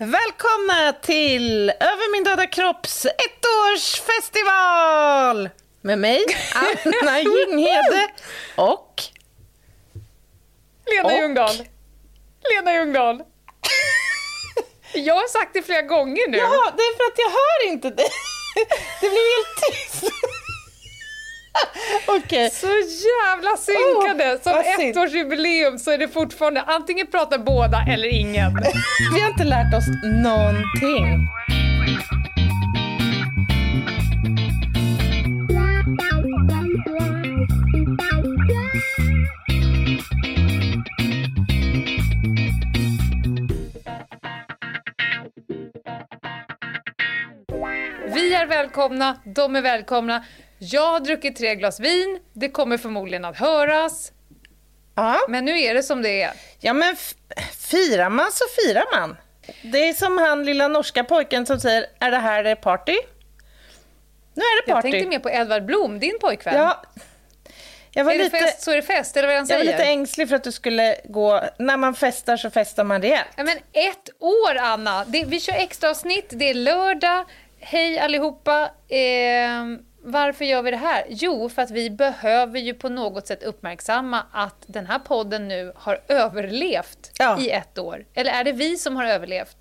[0.00, 5.48] Välkomna till Över min döda kropps ettårsfestival!
[5.80, 8.08] Med mig, Anna Jinghede
[8.56, 9.02] och...
[10.86, 11.12] Lena Och?
[11.12, 11.66] Ljungdahl.
[12.54, 13.16] Lena Ljungdahl.
[14.94, 16.38] Jag har sagt det flera gånger nu.
[16.38, 18.08] Ja, det är för att jag hör inte dig.
[19.00, 20.04] Det blir helt tyst.
[22.06, 22.50] Okej.
[22.50, 24.34] Så jävla synkade!
[24.34, 28.54] Oh, Som ettårsjubileum så är det fortfarande antingen pratar båda eller ingen.
[29.14, 29.86] Vi har inte lärt oss
[30.24, 31.28] någonting.
[48.14, 50.24] Vi är välkomna, de är välkomna.
[50.62, 54.12] Jag har druckit tre glas vin, det kommer förmodligen att höras.
[54.94, 55.18] Ja.
[55.28, 56.32] Men nu är det som det är.
[56.60, 56.96] Ja, men
[57.70, 59.16] firar man så firar man.
[59.62, 62.96] Det är som han lilla norska pojken som säger, är det här det party?
[64.34, 64.90] Nu är det Jag party.
[64.90, 66.54] tänkte mer på Edvard Blom, din pojkvän.
[66.54, 66.82] Ja,
[67.92, 69.64] jag var, är det lite, fest så är det fest, eller vad han jag var
[69.64, 69.78] säger.
[69.78, 71.40] lite ängslig för att du skulle gå...
[71.58, 73.28] När man festar så festar man rejält.
[73.36, 75.04] Ja, men ett år, Anna!
[75.04, 76.26] Det, vi kör extra avsnitt.
[76.30, 77.24] det är lördag.
[77.60, 78.70] Hej allihopa!
[78.88, 79.64] Eh,
[80.02, 81.04] varför gör vi det här?
[81.08, 85.72] Jo, för att vi behöver ju på något sätt uppmärksamma att den här podden nu
[85.76, 87.40] har överlevt Ja.
[87.40, 88.04] i ett år.
[88.14, 89.56] Eller är det vi som har överlevt?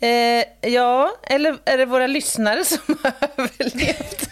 [0.00, 4.28] Eh, ja, eller är det våra lyssnare som har överlevt?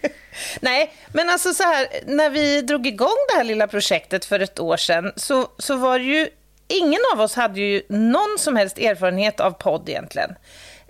[0.60, 4.60] Nej, men alltså så här, när vi drog igång det här lilla projektet för ett
[4.60, 6.28] år sedan så, så var det ju,
[6.68, 10.34] ingen av oss hade ju någon som helst erfarenhet av podd egentligen.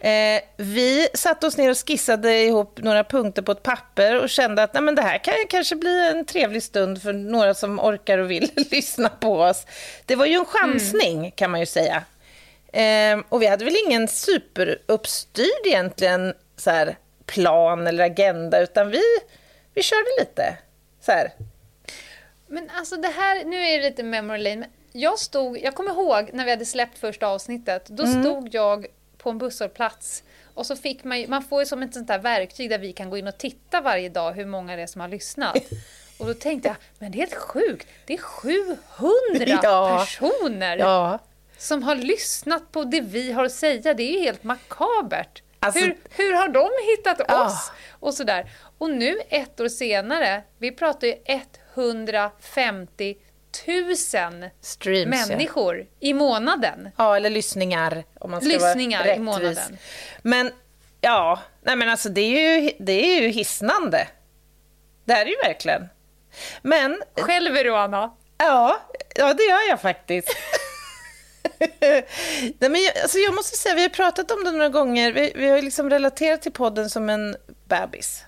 [0.01, 4.63] Eh, vi satte oss ner och skissade ihop några punkter på ett papper och kände
[4.63, 8.19] att Nej, men det här kan kanske bli en trevlig stund för några som orkar
[8.19, 9.67] och vill lyssna på oss.
[10.07, 12.05] Det var ju en chansning kan man ju säga.
[12.73, 16.97] Eh, och vi hade väl ingen superuppstyrd egentligen så här,
[17.27, 19.03] plan eller agenda, utan vi,
[19.75, 20.59] vi körde lite
[21.01, 21.33] så här.
[22.47, 24.69] Men alltså det här, nu är det lite memory lane.
[24.93, 27.87] Jag, stod, jag kommer ihåg när vi hade släppt första avsnittet.
[27.87, 28.87] Då stod jag
[29.29, 30.23] på en busshållplats
[30.55, 32.93] och så fick man ju- man får ju som ett sånt där verktyg där vi
[32.93, 35.57] kan gå in och titta varje dag hur många det är som har lyssnat.
[36.19, 37.87] Och då tänkte jag, men det är helt sjukt.
[38.07, 39.99] Det är 700 Ja.
[40.07, 41.19] personer Ja.
[41.59, 43.95] som har lyssnat på det vi har att säga.
[43.95, 45.43] Det är ju helt makabert.
[45.61, 47.47] Alltså- hur, hur har de hittat Ja.
[47.47, 47.71] oss?
[47.91, 48.51] Och sådär.
[48.79, 51.15] Och nu ett år senare, vi pratar ju
[51.75, 53.17] 150
[53.67, 55.27] 000 Streams, ja.
[55.27, 56.89] människor i månaden.
[56.97, 59.25] Ja, eller lyssningar om man ska Lyssningar vara i rättvis.
[59.25, 59.79] månaden.
[60.23, 60.51] Men
[61.01, 64.09] ja, nej men alltså det är ju, det är ju hisnande.
[65.05, 65.89] Det är det ju verkligen.
[66.63, 68.15] Men Själv är du, Anna.
[68.39, 68.81] Ja,
[69.15, 70.37] ja det gör jag faktiskt.
[72.59, 75.13] Nej, men jag, alltså jag måste säga, vi har pratat om det några gånger.
[75.13, 78.25] Vi, vi har liksom relaterat till podden som en bebis.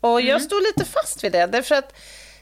[0.00, 1.94] Och jag står lite fast vid det, därför att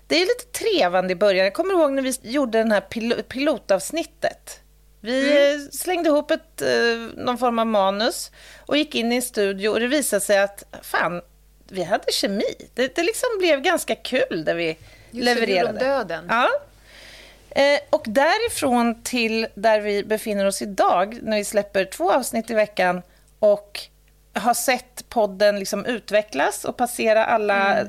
[0.06, 1.44] det är lite trevande i början.
[1.44, 4.60] Jag kommer ihåg när vi gjorde den här pil- pilotavsnittet.
[5.00, 6.68] Vi eh, slängde ihop ett, eh,
[7.14, 8.30] någon form av manus
[8.66, 11.22] och gick in i en studio och det visade sig att fan,
[11.68, 12.44] vi hade kemi.
[12.74, 14.68] Det, det liksom blev ganska kul där vi
[15.10, 15.70] Just levererade.
[15.70, 16.26] Om döden.
[16.28, 16.48] Ja.
[17.50, 22.54] Eh, och därifrån till där vi befinner oss idag, när vi släpper två avsnitt i
[22.54, 23.02] veckan
[23.38, 23.80] och
[24.32, 27.86] har sett podden liksom utvecklas och passera alla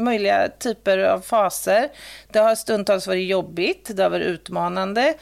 [0.00, 1.88] möjliga typer av faser.
[2.32, 5.14] Det har stundtals varit jobbigt, det har varit utmanande,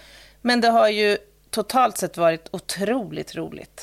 [0.42, 1.18] men det har ju
[1.50, 3.82] totalt sett varit otroligt roligt.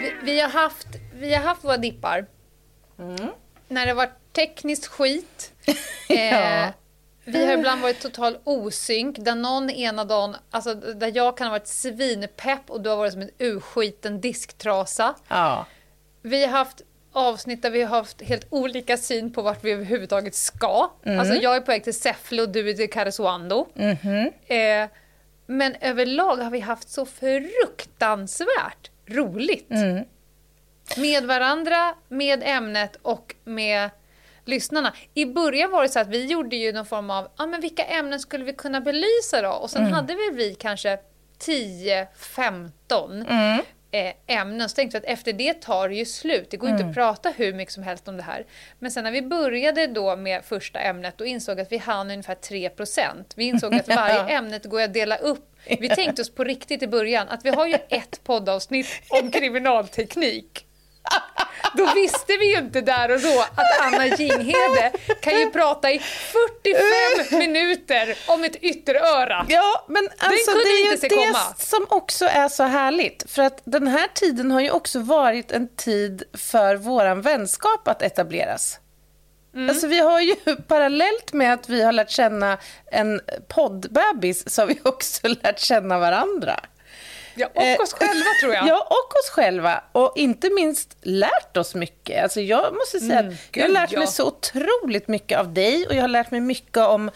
[0.00, 2.26] Vi, vi, har haft, vi har haft våra dippar.
[2.98, 3.30] Mm.
[3.68, 5.52] När det var tekniskt skit.
[6.08, 6.72] Eh, Ja.
[7.28, 11.52] Vi har ibland varit total osynk, där någon ena dagen, alltså där jag kan ha
[11.52, 15.14] varit svinpepp och du har varit som en urskiten disktrasa.
[15.28, 15.66] Ja.
[16.22, 16.82] Vi har haft
[17.12, 20.90] avsnitt där vi har haft helt olika syn på vart vi överhuvudtaget ska.
[21.04, 21.20] Mm.
[21.20, 23.66] Alltså jag är på väg till Säffle och du är till Karesuando.
[23.74, 24.32] Mhm.
[24.46, 24.88] Eh,
[25.46, 29.70] men överlag har vi haft så fruktansvärt roligt.
[29.70, 30.04] Mm.
[30.96, 33.90] Med varandra, med ämnet och med
[34.44, 34.94] lyssnarna.
[35.14, 37.84] I början var det så att vi gjorde ju någon form av, ja men vilka
[37.84, 39.50] ämnen skulle vi kunna belysa då?
[39.50, 39.92] Och sen Mm.
[39.92, 40.98] hade väl vi kanske
[41.38, 43.60] 10-15 Mm.
[43.90, 44.68] eh, ämnen.
[44.68, 46.50] Så tänkte vi att efter det tar det ju slut.
[46.50, 46.78] Det går Mm.
[46.80, 48.46] inte att prata hur mycket som helst om det här.
[48.78, 52.34] Men sen när vi började då med första ämnet, då insåg att vi hann ungefär
[52.34, 53.32] 3%.
[53.36, 56.86] Vi insåg att varje ämne går att dela upp Vi tänkte oss på riktigt i
[56.86, 60.62] början att vi har ju ett poddavsnitt om kriminalteknik.
[61.74, 65.98] Då visste vi ju inte där och då att Anna Jinghede kan ju prata i
[67.28, 69.46] 45 minuter om ett ytteröra.
[69.48, 71.54] Ja, men alltså, det är ju det komma.
[71.58, 73.30] som också är så härligt.
[73.30, 78.02] För att den här tiden har ju också varit en tid för våran vänskap att
[78.02, 78.78] etableras.
[79.54, 79.70] Mm.
[79.70, 80.34] Alltså vi har ju
[80.68, 82.58] parallellt med att vi har lärt känna
[82.92, 86.60] en poddbebis så har vi också lärt känna varandra.
[87.36, 88.66] Ja, och oss själva tror jag.
[88.68, 89.84] Ja, och oss själva.
[89.92, 92.22] Och inte minst lärt oss mycket.
[92.22, 94.06] Alltså jag måste säga Mm, att jag har lärt mig ja.
[94.06, 97.10] så otroligt mycket av dig och jag har lärt mig mycket om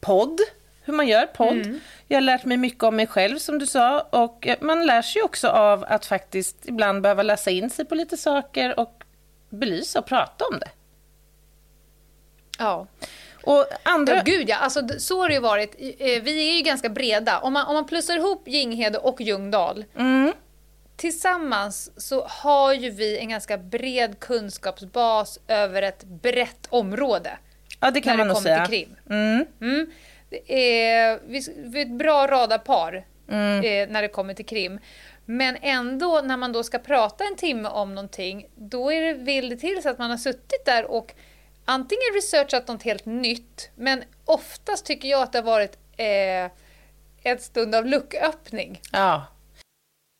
[0.00, 0.40] podd,
[0.84, 1.52] hur man gör podd.
[1.56, 1.80] Mm.
[2.08, 5.02] Jag har lärt mig mycket om mig själv som du sa och eh, man lär
[5.02, 9.02] sig också av att faktiskt ibland behöva läsa in sig på lite saker och
[9.50, 10.70] belysa och prata om det.
[12.58, 12.86] Ja.
[13.46, 14.14] Och andra...
[14.16, 14.56] Ja, gud ja.
[14.56, 15.74] Alltså, så har det ju varit.
[15.78, 17.38] Eh, Vi är ju ganska breda.
[17.38, 20.32] Om man, om man plussar ihop Ginghede och Ljungdahl Mm.
[20.96, 27.30] tillsammans så har ju vi en ganska bred kunskapsbas över ett brett område.
[27.80, 28.66] Ja, det kan när man det nog kommer säga.
[28.66, 28.96] till krim.
[29.10, 29.46] Mm.
[29.60, 29.90] Mm.
[30.30, 30.52] Det
[30.88, 33.64] är, vi, vi är ett bra radarpar Mm.
[33.64, 34.78] eh, när det kommer till krim.
[35.24, 39.48] Men ändå, när man då ska prata en timme om någonting, då är det, vill
[39.48, 41.14] det till så att man har suttit där och
[41.64, 46.50] antingen researchat något helt nytt, men oftast tycker jag att det har varit eh,
[47.32, 48.80] en stund av lucköppning.
[48.92, 49.26] Ja.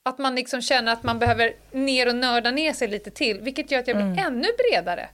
[0.08, 3.70] Att man liksom känner att man behöver ner och nörda ner sig lite till, vilket
[3.70, 4.26] gör att jag blir Mm.
[4.26, 5.08] ännu bredare.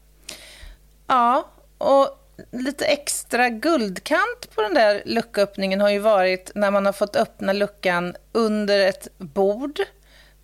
[1.07, 1.49] Ja,
[1.79, 2.17] och
[2.53, 7.53] lite extra guldkant på den där lucköppningen har ju varit när man har fått öppna
[7.53, 9.81] luckan under ett bord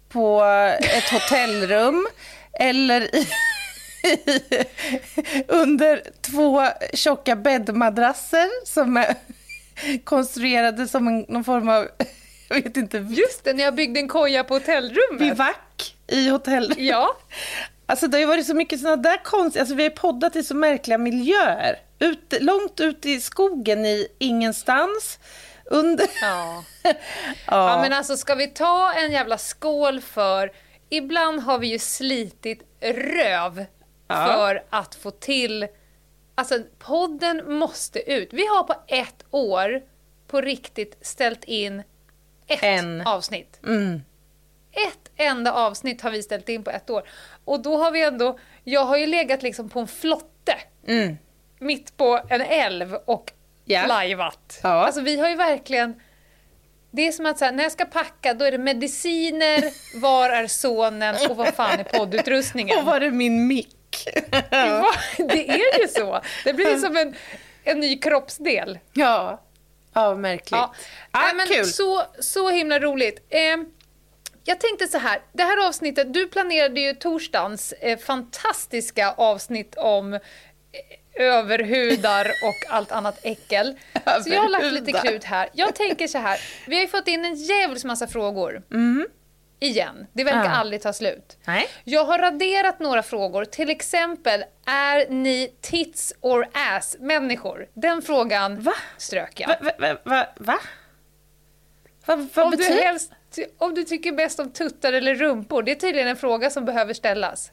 [0.08, 0.42] på
[0.80, 2.06] ett hotellrum
[2.52, 3.28] eller i,
[5.48, 6.62] under två
[6.94, 9.14] tjocka bäddmadrasser som är
[10.04, 11.88] konstruerade som en, någon form av,
[12.48, 15.18] jag vet inte, Just det, när jag byggde en koja på hotellrummet.
[15.18, 16.78] bivack i hotellrummet.
[16.78, 17.16] Ja.
[17.88, 20.42] Alltså det har ju varit så mycket sådana där konstiga, alltså vi har poddat i
[20.42, 21.78] så märkliga miljöer.
[21.98, 25.18] Ut, långt ut i skogen i ingenstans.
[25.64, 26.06] Under...
[26.22, 26.64] Ja.
[26.82, 26.94] ja.
[27.46, 30.52] Ja men alltså ska vi ta en jävla skål för,
[30.90, 33.64] ibland har vi ju slitit röv
[34.08, 34.26] Ja.
[34.26, 35.66] för att få till,
[36.34, 38.28] alltså podden måste ut.
[38.32, 39.82] Vi har på ett år
[40.26, 41.82] på riktigt ställt in
[42.46, 43.00] ett En.
[43.06, 43.60] avsnitt.
[43.66, 44.00] Mm.
[44.72, 47.08] Ett enda avsnitt har vi ställt in på ett år.
[47.44, 50.54] Och då har vi ändå, jag har ju legat liksom på en flotte
[50.86, 51.16] Mm.
[51.58, 53.32] mitt på en älv och
[53.64, 53.86] Ja.
[53.86, 54.60] lajvat.
[54.62, 54.68] Ja.
[54.86, 56.00] Alltså vi har ju verkligen...
[56.90, 59.64] Det är som att så här, när jag ska packa då är det mediciner,
[60.00, 62.78] var är sonen och vad fan är poddutrustningen?
[62.78, 63.75] Och var är min mick?
[64.50, 64.86] Va?
[65.18, 66.20] Det är ju så!
[66.44, 67.14] Det blir som en,
[67.64, 68.78] en ny kroppsdel.
[68.92, 69.42] ja.
[69.92, 70.50] Ja, märkligt.
[70.50, 70.74] Ja.
[71.10, 71.64] Ah, men kul.
[71.66, 73.26] Så, så himla roligt.
[73.30, 73.56] Eh,
[74.44, 80.14] jag tänkte så här, det här avsnittet, du planerade ju torsdagens eh, fantastiska avsnitt om
[80.14, 80.20] eh,
[81.14, 83.78] överhudar och allt annat äckel.
[84.24, 85.48] Så jag har lagt lite krut här.
[85.52, 88.62] Jag tänker så här, vi har ju fått in en jävels massa frågor.
[89.60, 90.06] Igen.
[90.12, 90.44] Det verkar.
[90.44, 90.50] Ja.
[90.50, 91.36] aldrig ta slut.
[91.44, 91.68] Nej.
[91.84, 97.66] Jag har raderat några frågor, till exempel, är ni tits or ass människor?
[97.74, 98.74] Den frågan Va?
[98.96, 99.48] strök jag.
[99.48, 99.56] Va?
[99.60, 99.72] Va?
[99.78, 99.96] Va?
[100.04, 100.26] Va?
[100.38, 100.58] Va?
[102.06, 102.18] Va?
[102.34, 103.12] Vad Om du, betyder helst,
[103.58, 106.94] om du tycker bäst om tuttar eller rumpor, det är tydligen en fråga som behöver
[106.94, 107.50] ställas.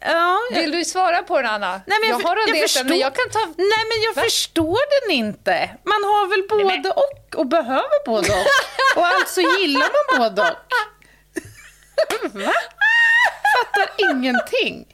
[0.00, 1.80] Ja, Vill du svara på den Anna?
[1.86, 2.80] Nej, men jag, jag, har jag raderat förstår...
[2.80, 3.38] den, men jag kan ta...
[3.58, 4.22] Nej, men jag Va?
[4.22, 5.70] förstår den inte.
[5.84, 8.46] Man har väl både och och behöver både och.
[8.96, 10.48] Och alltså gillar man både och.
[12.32, 12.52] Va?
[13.56, 14.86] Fattar ingenting.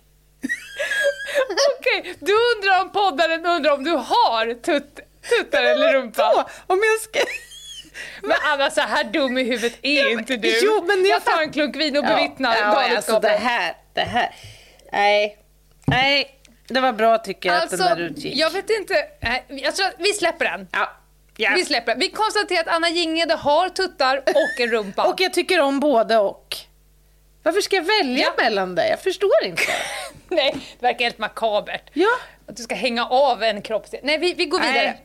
[1.78, 6.32] Okej, du undrar om poddaren undrar om du har tutt, tuttar eller rumpa.
[6.34, 7.20] Då, om jag ska...
[8.22, 10.60] Men Anna, så här dum i huvudet är Ja, inte du.
[10.62, 13.30] jo, men jag jag tar en klunk vin och bevittnar ja, alltså galenskapen.
[13.32, 14.34] det här, det här.
[14.92, 15.38] Nej,
[15.86, 16.34] nej.
[16.68, 18.42] Det var bra tycker jag att den där utgick.
[18.42, 18.94] Alltså, jag vet inte.
[19.20, 20.68] Nej, att vi släpper den.
[20.72, 20.92] Ja.
[21.36, 21.50] ja.
[21.56, 22.00] Vi släpper den.
[22.00, 25.04] Vi konstaterar att Anna Jinghede har tuttar och en rumpa.
[25.04, 26.56] Och jag tycker om både och.
[27.42, 28.42] Varför ska jag välja Ja.
[28.44, 28.88] mellan det?
[28.88, 29.62] Jag förstår inte.
[30.28, 31.90] Nej, det verkar helt makabert.
[31.92, 32.08] Ja.
[32.46, 34.00] Att du ska hänga av en kroppsdel.
[34.02, 34.94] Nej, vi, vi går vidare.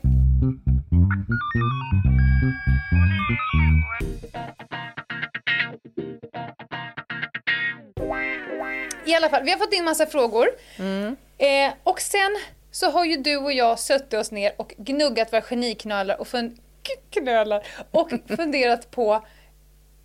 [9.06, 10.48] I alla fall, vi har fått in massa frågor.
[10.78, 11.16] Mm.
[11.38, 12.36] Eh, och sen
[12.70, 16.56] så har ju du och jag suttit oss ner och gnuggat våra geniknölar och, fun-
[17.10, 19.26] knölar och funderat på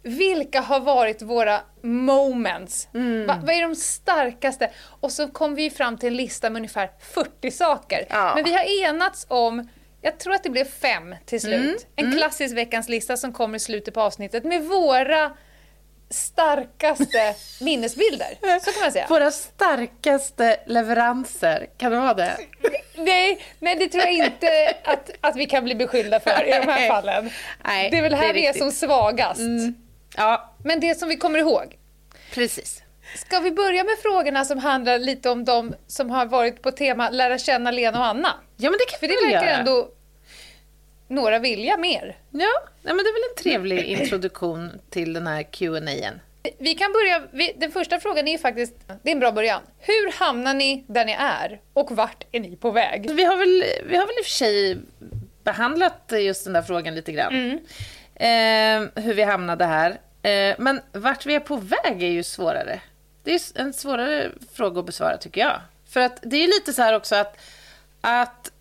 [0.03, 2.87] vilka har varit våra moments?
[2.93, 3.27] Mm.
[3.27, 4.69] Va, vad är de starkaste?
[4.99, 8.05] Och så kom vi fram till en lista med ungefär 40 saker.
[8.09, 8.31] Ja.
[8.35, 9.69] Men vi har enats om
[10.01, 11.87] Jag tror att det blev fem till slut.
[11.95, 15.31] En klassisk veckans lista som kommer i slutet på avsnittet med våra
[16.09, 18.59] starkaste minnesbilder.
[18.59, 19.05] Så kan man säga.
[19.09, 22.37] Våra starkaste leveranser, kan det vara det?
[22.95, 26.71] Nej, nej, det tror jag inte att, att vi kan bli beskyllda för i de
[26.71, 27.29] här fallen.
[27.65, 29.41] Nej, det är väl här är vi är som svagast.
[30.19, 31.77] Ja, Men det som vi kommer ihåg.
[32.33, 32.83] precis.
[33.15, 37.09] Ska vi börja med frågorna som handlar lite om de som har varit på tema
[37.09, 38.29] lära känna Lena och Anna?
[38.57, 39.57] Ja, men det kan För vi det verkar göra.
[39.59, 39.89] ändå
[41.07, 42.17] några vilja mer.
[42.31, 42.47] Ja,
[42.81, 46.19] nej, men det är väl en trevlig introduktion till den här Q&A-en.
[46.59, 48.73] Vi kan börja, vi, den första frågan är faktiskt,
[49.03, 49.61] det är en bra början.
[49.79, 53.11] Hur hamnar ni där ni är och vart är ni på väg?
[53.11, 54.77] Vi har, väl, vi har väl i och för sig
[55.43, 57.59] behandlat just den där frågan lite grann.
[58.15, 59.99] Eh, hur vi hamnade här.
[60.23, 62.81] Eh, men vart vi är på väg är ju svårare.
[63.23, 65.61] Det är en svårare fråga att besvara tycker jag.
[65.89, 67.37] För att det är lite så här också att,
[68.01, 68.51] att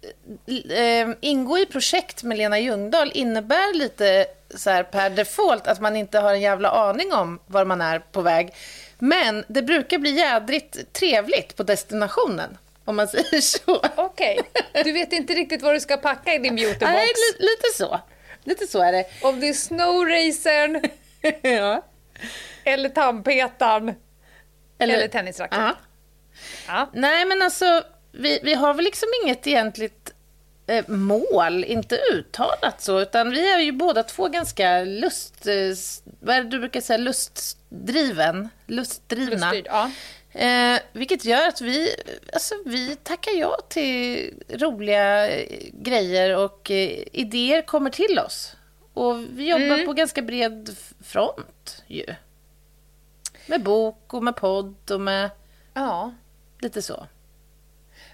[0.70, 5.96] eh, ingå i projekt med Lena Ljungdahl innebär lite så här per default att man
[5.96, 8.54] inte har en jävla aning om var man är på väg.
[8.98, 13.82] Men det brukar bli jädrigt trevligt på destinationen, om man säger så.
[13.96, 14.40] Okej,
[14.84, 16.92] du vet inte riktigt vad du ska packa i din beautybox.
[16.92, 18.00] Nej, li- lite så.
[18.44, 19.04] Lite så är det.
[19.22, 20.82] Om det är snowracern
[21.42, 21.84] ja.
[22.64, 23.94] eller tandpetaren
[24.78, 25.58] eller, Eller- tennisracket.
[25.58, 25.76] Ja.
[26.66, 26.90] Ja.
[26.92, 27.82] Nej, men alltså,
[28.12, 30.14] vi, vi har väl liksom inget egentligt
[30.66, 35.46] eh, mål, inte uttalat så, utan vi är ju båda två ganska lust...
[35.46, 35.54] Eh,
[36.20, 36.96] vad är det du brukar säga?
[36.96, 38.48] Lustdriven?
[38.66, 39.50] Lustdrivna.
[39.52, 39.90] Luststyrd, ja.
[40.32, 41.94] Eh, vilket gör att vi,
[42.32, 48.52] alltså, vi tackar ja till roliga eh, grejer och eh, idéer kommer till oss.
[48.98, 49.86] Och vi jobbar Mm.
[49.86, 52.06] på ganska bred front ju.
[53.46, 55.30] Med bok och med podd och med
[55.74, 56.14] ja.
[56.60, 57.06] lite så.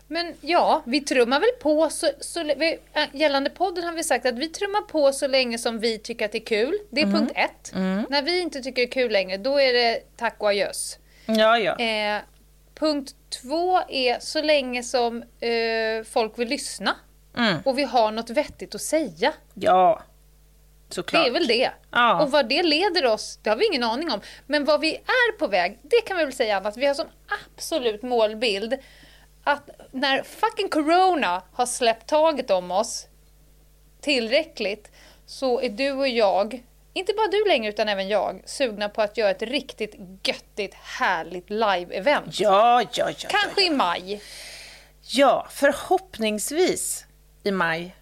[0.06, 4.26] Men ja, vi trummar väl på så, så vi, äh, gällande podden har vi sagt
[4.26, 6.78] att vi trummar på så länge som vi tycker att det är kul.
[6.90, 7.70] Det är punkt ett.
[8.10, 10.98] När vi inte tycker det är kul längre, då är det tack och adjöss.
[11.26, 11.78] Ja, ja.
[11.78, 12.22] Eh,
[12.74, 16.96] punkt två är så länge som eh, folk vill lyssna
[17.36, 17.56] Mm.
[17.64, 19.32] och vi har något vettigt att säga.
[19.54, 20.02] Ja,
[20.94, 21.26] Det såklart.
[21.26, 21.70] är väl det.
[21.90, 22.22] Ja.
[22.22, 24.20] Och vad det leder oss, det har vi ingen aning om.
[24.46, 27.06] Men vad vi är på väg, det kan vi väl säga att vi har som
[27.56, 28.78] absolut målbild
[29.44, 33.06] att när fucking corona har släppt taget om oss
[34.00, 34.90] tillräckligt
[35.26, 39.16] så är du och jag, inte bara du längre utan även jag, sugna på att
[39.16, 42.28] göra ett riktigt göttigt, härligt live-event.
[42.30, 43.10] Ja, ja, ja.
[43.18, 44.20] ja, Kanske i maj.
[45.00, 47.06] Ja, förhoppningsvis
[47.42, 47.94] i maj.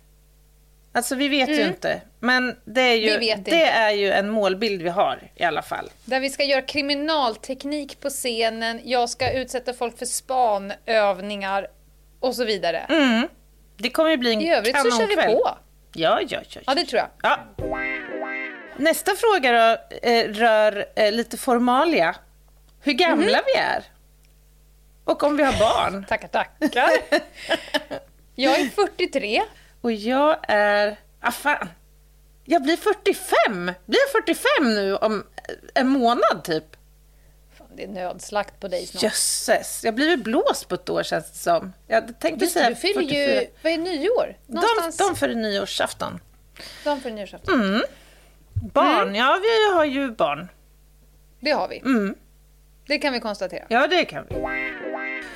[0.95, 2.01] Alltså, vi vet ju inte.
[2.21, 3.43] Men det är ju, Mm.
[3.43, 5.91] Det är ju en målbild vi har i alla fall.
[6.05, 11.67] Där vi ska göra kriminalteknik på scenen, jag ska utsätta folk för spanövningar
[12.21, 12.79] och så vidare.
[12.79, 13.29] Mm.
[13.77, 15.35] Det kommer ju bli en I övrigt så kör vi kanonkväll.
[15.37, 15.59] på.
[15.95, 16.61] Ja, ja, ja.
[16.67, 17.09] Ja, det tror jag.
[17.23, 17.39] ja.
[18.77, 22.15] Nästa fråga då, eh, rör eh, lite formalia.
[22.81, 23.43] Hur gamla Mhm.
[23.47, 23.83] vi är.
[25.05, 26.05] Och om vi har barn.
[26.09, 26.91] Tackar, tackar.
[28.35, 29.43] Jag är 43.
[29.83, 30.97] Och jag är...
[31.21, 31.69] Ah, fan.
[32.45, 33.73] Jag blir 45!
[33.87, 35.25] Blir jag 45 nu om
[35.75, 36.65] en månad typ?
[37.59, 39.03] Fan, det är nödslakt på dig snart.
[39.03, 41.73] Jösses, jag blir väl blåst på ett år känns det som.
[41.87, 43.41] Jag tänkte Just säga du fyller 44.
[43.43, 43.47] ju...
[43.63, 44.37] Vad är nyår?
[44.47, 44.97] De, Någonstans...
[44.97, 46.21] de för nyårsafton.
[46.85, 47.83] de för nyårsafton.
[48.73, 49.15] Barn, Mm.
[49.15, 50.49] ja vi har ju barn.
[51.41, 51.79] Det har vi.
[51.79, 52.15] Mm.
[52.87, 53.65] Det kan vi konstatera.
[53.69, 54.35] Ja, det kan vi.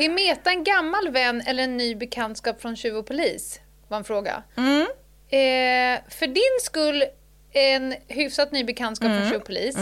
[0.04, 3.60] Är Meta en gammal vän eller en ny bekantskap från Tjuv och polis?
[3.88, 4.42] Var en fråga.
[4.56, 4.80] Mm.
[5.28, 7.04] Eh, för din skull
[7.52, 9.20] en hyfsat ny bekantskap Mm.
[9.20, 9.76] från Tjuv och polis.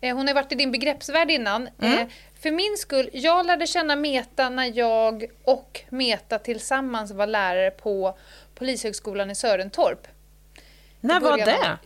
[0.00, 1.68] Eh, hon har varit i din begreppsvärld innan.
[1.82, 2.06] Eh,
[2.42, 8.18] för min skull, jag lärde känna Meta när jag och Meta tillsammans var lärare på
[8.54, 10.06] Polishögskolan i Sörentorp.
[11.00, 11.78] När var det?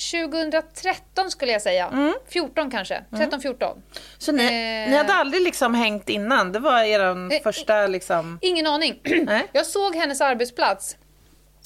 [0.00, 2.12] Av- 2013 skulle jag säga.
[2.28, 3.04] 14 kanske.
[3.10, 3.82] 13-14.
[4.18, 4.90] Så ni, Eh.
[4.90, 6.52] ni hade aldrig liksom hängt innan?
[6.52, 8.38] Det var er Eh, första liksom...
[8.42, 9.00] Ingen aning.
[9.52, 10.96] Jag såg hennes arbetsplats.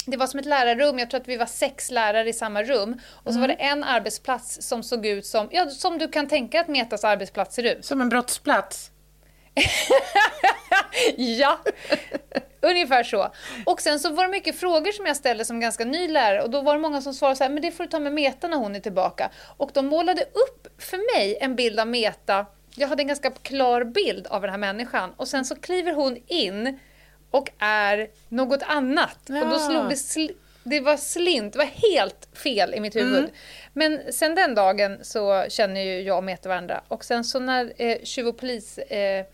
[0.07, 2.99] Det var som ett lärarrum, jag tror att vi var sex lärare i samma rum.
[3.23, 6.59] Och så var det en arbetsplats som såg ut som, ja, som du kan tänka
[6.61, 7.85] att Metas arbetsplats ser ut.
[7.85, 8.91] Som en brottsplats?
[11.17, 11.59] Ja,
[12.69, 13.31] ungefär så.
[13.65, 16.49] Och sen så var det mycket frågor som jag ställde som ganska ny lärare och
[16.49, 18.47] då var det många som svarade så här, men det får du ta med Meta
[18.47, 19.29] när hon är tillbaka.
[19.57, 22.45] Och de målade upp för mig en bild av Meta.
[22.75, 26.17] Jag hade en ganska klar bild av den här människan och sen så kliver hon
[26.27, 26.79] in
[27.31, 29.17] och är något annat.
[29.29, 29.59] Och då Ja.
[29.59, 30.33] slog det
[30.67, 33.29] det var slint, det var helt fel i mitt huvud.
[33.73, 36.81] Men sen den dagen så känner ju jag och Meta varandra.
[36.87, 39.25] Och sen så när eh, Tjuv och polis eh,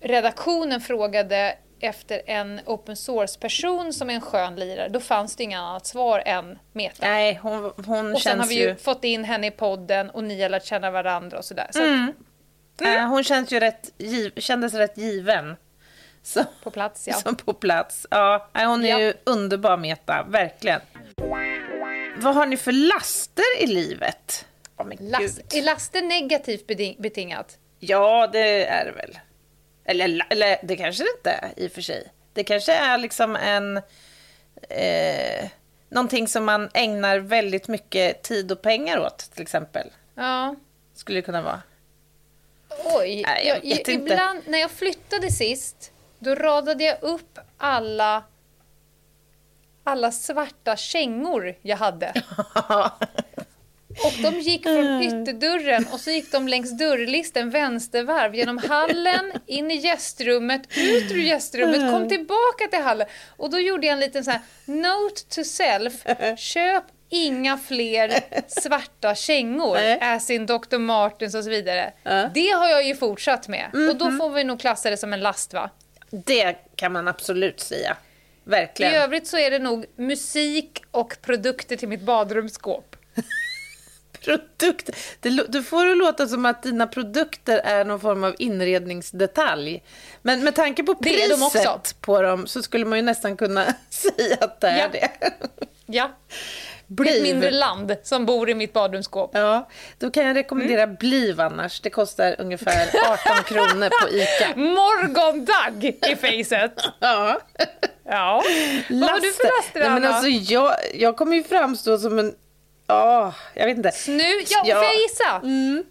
[0.00, 5.58] redaktionen frågade efter en open source-person som är en skön lirare, då fanns det inget
[5.58, 7.06] annat svar än Meta.
[7.06, 8.76] Nej, hon, hon och sen har vi ju ju...
[8.76, 11.66] fått in henne i podden och ni har lärt känna varandra och sådär.
[11.70, 12.08] Så Mm.
[12.08, 12.14] att,
[12.80, 15.56] Eh, hon känns ju rätt, giv, kändes rätt given.
[16.22, 17.14] Så, på plats, ja.
[17.22, 18.06] Som på plats.
[18.10, 18.98] Ja, hon är Ja.
[19.00, 20.24] ju underbar, Meta.
[20.28, 20.80] Verkligen.
[22.16, 24.46] Vad har ni för laster i livet?
[24.84, 26.66] Men Last, är laster negativt
[26.98, 27.58] betingat?
[27.78, 29.18] Ja, det är det väl.
[29.84, 32.12] Eller, eller det kanske det inte är i och för sig.
[32.32, 33.76] Det kanske är liksom en...
[34.68, 35.48] Eh,
[35.88, 39.92] någonting som man ägnar väldigt mycket tid och pengar åt, till exempel.
[40.14, 40.56] Ja.
[40.94, 41.62] Skulle det kunna vara.
[42.84, 43.92] Oj, Nej, jag inte.
[43.92, 48.24] ibland när jag flyttade sist, då radade jag upp alla
[49.84, 52.12] alla svarta kängor jag hade.
[54.04, 59.70] Och de gick från ytterdörren och så gick de längs dörrlisten vänstervarv genom hallen, in
[59.70, 63.06] i gästrummet, ut ur gästrummet, kom tillbaka till hallen.
[63.36, 65.94] Och då gjorde jag en liten så här note to self.
[66.36, 68.20] Köp inga fler
[68.60, 70.78] svarta kängor, as in Dr.
[70.78, 71.92] Martens och så vidare.
[72.34, 73.70] Det har jag ju fortsatt med.
[73.90, 75.70] Och då får vi nog klassa det som en last va?
[76.10, 77.96] Det kan man absolut säga.
[78.46, 78.94] I Verkligen.
[78.94, 82.96] övrigt så är det nog musik och produkter till mitt badrumsskåp.
[84.24, 84.90] Produkt.
[85.20, 89.82] Det, du får det låta som att dina produkter är någon form av inredningsdetalj.
[90.22, 91.94] Men med tanke på de priset också.
[92.00, 94.88] på dem så skulle man ju nästan kunna säga att det är Ja.
[94.92, 95.10] det.
[95.86, 96.10] Ja,
[96.86, 97.14] Bliv.
[97.16, 99.30] ett mindre land som bor i mitt badrumsskåp.
[99.34, 100.94] Ja, då kan jag rekommendera Mm.
[100.96, 101.80] Bliv annars.
[101.80, 102.88] Det kostar ungefär
[103.32, 104.56] 18 kronor på ICA.
[104.60, 106.72] Morgondagg i facet.
[107.00, 107.40] Ja.
[108.08, 108.42] Ja.
[108.90, 112.34] Vad har du för laster, Nej, men alltså, jag, jag kommer ju framstå som en...
[112.86, 113.90] Ja, jag vet inte.
[113.92, 114.22] Snu...
[114.48, 114.76] Ja, Ja.
[114.76, 115.36] får jag gissa?
[115.42, 115.84] Mm.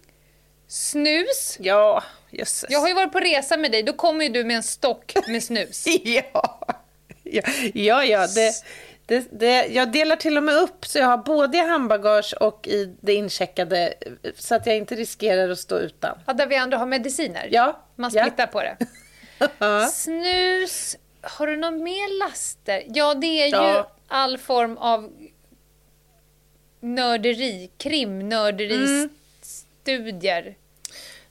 [0.68, 1.56] Snus.
[1.60, 2.70] Ja, jösses.
[2.70, 5.14] Jag har ju varit på resa med dig, då kommer ju du med en stock
[5.28, 5.84] med snus.
[6.04, 6.66] Ja,
[7.22, 7.42] ja,
[7.74, 8.52] ja, ja det,
[9.06, 12.66] det, det, jag delar till och med upp så jag har både i handbagage och
[12.68, 13.94] i det incheckade
[14.36, 16.18] så att jag inte riskerar att stå utan.
[16.26, 17.48] Ja, där vi andra har mediciner.
[17.50, 18.22] Ja, Man ja.
[18.24, 18.76] splittar på det.
[19.92, 20.96] Snus.
[21.22, 22.82] Har du någon mer laster?
[22.86, 23.90] Ja, det är ju Ja.
[24.08, 25.12] all form av
[26.84, 29.08] nörderi, krimnörderi,
[29.42, 30.54] studier.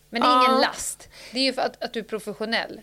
[0.09, 0.45] Men det är Ja.
[0.49, 1.07] ingen last.
[1.31, 2.81] Det är ju för att, att du är professionell.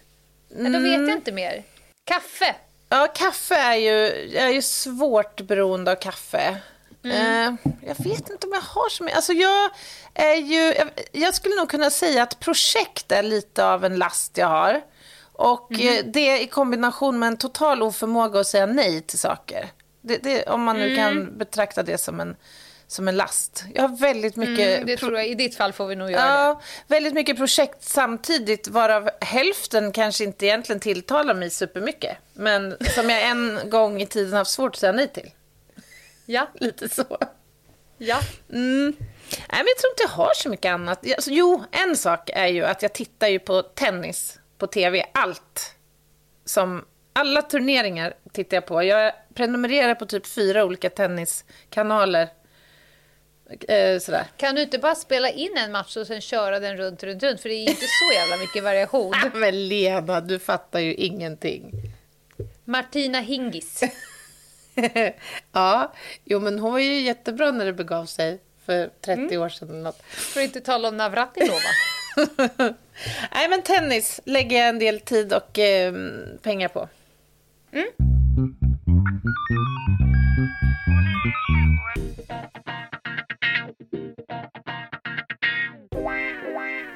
[0.49, 1.63] Men då vet jag inte mer.
[2.05, 2.55] Kaffe.
[2.89, 6.57] Ja, kaffe är ju, jag är ju svårt beroende av kaffe.
[7.05, 7.55] Eh,
[7.87, 9.17] jag vet inte om jag har så mycket.
[9.17, 9.71] Alltså jag
[10.15, 14.37] är ju, jag, jag skulle nog kunna säga att projekt är lite av en last
[14.39, 14.83] jag har.
[15.33, 19.69] Och eh, det i kombination med en total oförmåga att säga nej till saker.
[20.01, 22.37] Det, det, om man nu kan betrakta det som en,
[22.91, 23.65] som en last.
[23.75, 24.77] Jag har väldigt mycket...
[24.77, 25.29] Mm, det tror jag.
[25.29, 26.29] I ditt fall får vi nog göra det.
[26.29, 32.17] Ja, väldigt mycket projekt samtidigt, varav hälften kanske inte egentligen tilltalar mig supermycket.
[32.33, 35.31] Men som jag en gång i tiden haft svårt att säga nej till.
[36.27, 36.47] Ja.
[36.55, 37.19] Lite så.
[37.99, 38.21] ja.
[38.53, 38.97] Mm.
[39.31, 41.07] Nej, men jag tror inte jag har så mycket annat.
[41.15, 45.07] Alltså, jo, en sak är ju att jag tittar ju på tennis på tv.
[45.15, 45.75] Allt.
[46.45, 48.83] Som, alla turneringar tittar jag på.
[48.83, 52.29] Jag prenumererar på typ fyra olika tenniskanaler.
[53.69, 54.27] Eh, sådär.
[54.37, 57.41] Kan du inte bara spela in en match och sen köra den runt, runt, runt?
[57.41, 59.15] För det är inte så jävla mycket variation.
[59.15, 61.73] Ah, men Lena, du fattar ju ingenting.
[62.65, 63.83] Martina Hingis.
[65.53, 65.93] ja,
[66.25, 69.83] jo men hon var ju jättebra när det begav sig för 30 år sedan eller
[69.83, 70.03] något.
[70.03, 71.59] För att inte tala om Navratilova.
[73.35, 75.95] Nej men tennis lägger jag en del tid och eh,
[76.43, 76.89] pengar på.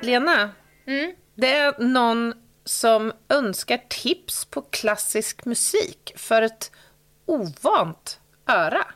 [0.04, 0.50] Lena,
[0.86, 1.12] Mm.
[1.34, 6.70] det är någon som önskar tips på klassisk musik för ett
[7.26, 8.86] ovant öra.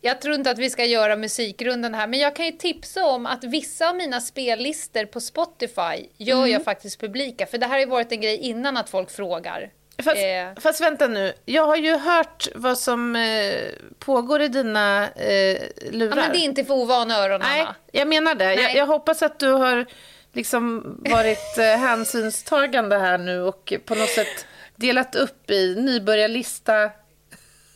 [0.00, 3.26] Jag tror inte att vi ska göra musikrundan här, men jag kan ju tipsa om
[3.26, 6.50] att vissa av mina spellistor på Spotify gör Mm.
[6.50, 7.46] jag faktiskt publika.
[7.46, 9.70] För det här har ju varit en grej innan att folk frågar.
[10.04, 10.60] Fast, Eh.
[10.62, 13.54] fast vänta nu, jag har ju hört vad som eh,
[13.98, 15.58] pågår i dina eh,
[15.90, 16.16] lurar.
[16.16, 17.74] Ja, men det är inte för ovana öron, Nej, Anna.
[17.92, 18.54] jag menar det.
[18.54, 19.86] Jag, jag hoppas att du har
[20.36, 24.46] liksom varit eh, hänsynstagande här nu och på något sätt
[24.76, 26.90] delat upp i nybörjarlista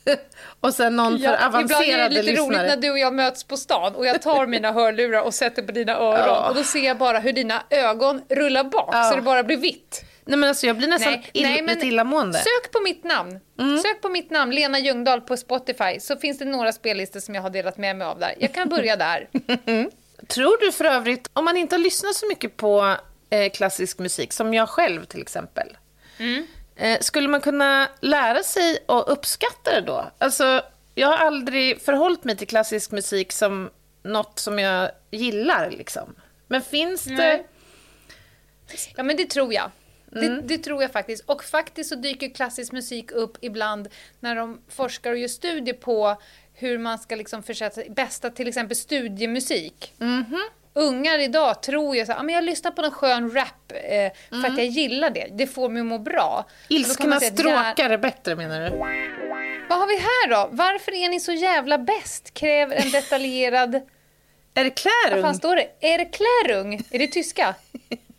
[0.60, 2.68] och sen någon för ibland är det avancerade lite roligt lyssnare.
[2.68, 5.72] när du och jag möts på stan och jag tar mina hörlurar och sätter på
[5.72, 6.48] dina öron Ja.
[6.48, 9.02] och då ser jag bara hur dina ögon rullar bak Ja.
[9.04, 10.04] så det bara blir vitt.
[10.24, 12.38] Nej men alltså jag blir nästan Nej, ill, nej, lite illamående.
[12.38, 13.40] Sök på mitt namn.
[13.82, 17.42] Sök på mitt namn, Lena Ljungdahl på Spotify, så finns det några spellistor som jag
[17.42, 18.34] har delat med mig av där.
[18.38, 19.28] Jag kan börja där.
[20.28, 22.96] Tror du för övrigt, om man inte har lyssnat så mycket på
[23.30, 25.76] eh, klassisk musik, som jag själv till exempel.
[26.18, 26.46] Mm.
[26.76, 30.10] Eh, skulle man kunna lära sig att uppskatta det då?
[30.18, 30.62] Alltså,
[30.94, 33.70] jag har aldrig förhållit mig till klassisk musik som
[34.02, 35.70] något som jag gillar.
[35.70, 36.14] Liksom.
[36.46, 37.16] Men finns det...
[37.16, 37.46] Nej.
[38.96, 39.70] Ja, men det tror jag.
[40.12, 41.24] Det, det, tror jag faktiskt.
[41.26, 43.88] Och faktiskt så dyker klassisk musik upp ibland
[44.20, 46.16] när de forskar och gör studier på
[46.60, 49.92] hur man ska liksom försöka bästa till exempel studiemusik.
[50.74, 54.48] Ungar idag tror ju här, "Ah, men jag lyssnar på en skön rap eh, för
[54.48, 55.26] att jag gillar det.
[55.32, 56.44] Det får mig att må bra.
[56.92, 57.30] Att jä-
[57.74, 58.76] stråkar är bättre, menar du?
[59.68, 60.48] Vad har vi här då?
[60.52, 62.34] Varför är ni så jävla bäst?
[62.34, 63.74] Kräver en detaljerad...
[64.54, 64.70] Är det
[65.14, 65.68] Vad fan står det?
[65.80, 66.82] Är det Klärung?
[66.90, 67.54] Är det tyska?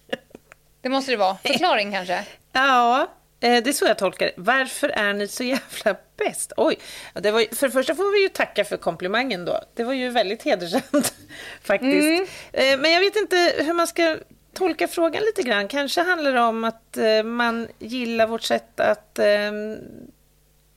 [0.82, 1.38] Det måste det vara.
[1.44, 2.26] Förklaring kanske?
[2.54, 3.08] Ja,
[3.42, 4.34] det är så jag tolkar det.
[4.38, 6.54] Varför är ni så jävla bäst?
[6.58, 6.78] Oj,
[7.14, 9.60] det var, för det första får vi ju tacka för komplimangen då.
[9.74, 11.14] Det var ju väldigt hedersamt
[11.64, 12.32] faktiskt.
[12.54, 14.18] Eh, Men jag vet inte hur man ska
[14.54, 15.68] tolka frågan lite grann.
[15.68, 19.52] Kanske handlar det om att eh, man gillar vårt sätt att eh,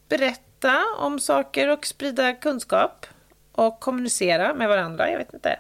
[0.09, 3.07] berätta om saker och sprida kunskap
[3.53, 5.11] och kommunicera med varandra.
[5.11, 5.59] Jag vet inte.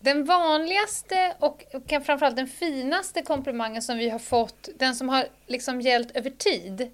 [0.00, 5.26] Den vanligaste och kan framförallt den finaste komplimangen som vi har fått, den som har
[5.46, 6.90] liksom gällt över tid,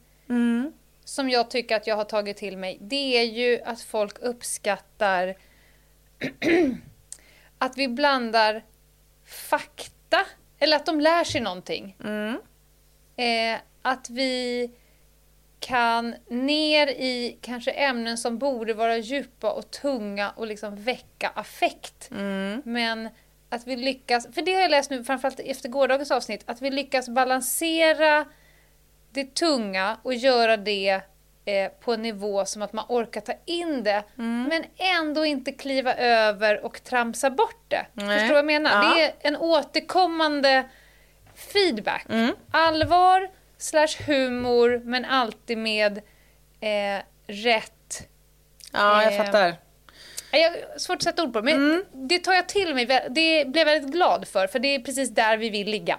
[1.04, 5.34] som jag tycker att jag har tagit till mig, det är ju att folk uppskattar
[7.58, 8.64] att vi blandar
[9.24, 10.18] fakta,
[10.58, 11.96] eller att de lär sig någonting.
[13.16, 14.70] Eh, att vi
[15.64, 22.08] kan ner i kanske ämnen som borde vara djupa och tunga och liksom väcka affekt.
[22.64, 23.08] Men
[23.48, 26.70] att vi lyckas, för det har jag läst nu framförallt efter gårdagens avsnitt, att vi
[26.70, 28.24] lyckas balansera
[29.12, 31.00] det tunga och göra det
[31.44, 35.94] eh, på en nivå som att man orkar ta in det men ändå inte kliva
[35.94, 37.86] över och tramsa bort det.
[37.92, 38.18] Nej.
[38.18, 38.84] Förstår du vad jag menar?
[38.84, 38.94] Ja.
[38.94, 40.64] Det är en återkommande
[41.34, 42.06] feedback.
[42.50, 45.98] Allvar slash humor men alltid med
[46.60, 47.70] eh, rätt
[48.72, 49.56] Ja, jag Eh, fattar.
[50.30, 52.86] Jag har svårt att sätta ord på det, men det tar jag till mig.
[52.86, 55.98] Det blev jag väldigt glad för, för det är precis där vi vill ligga.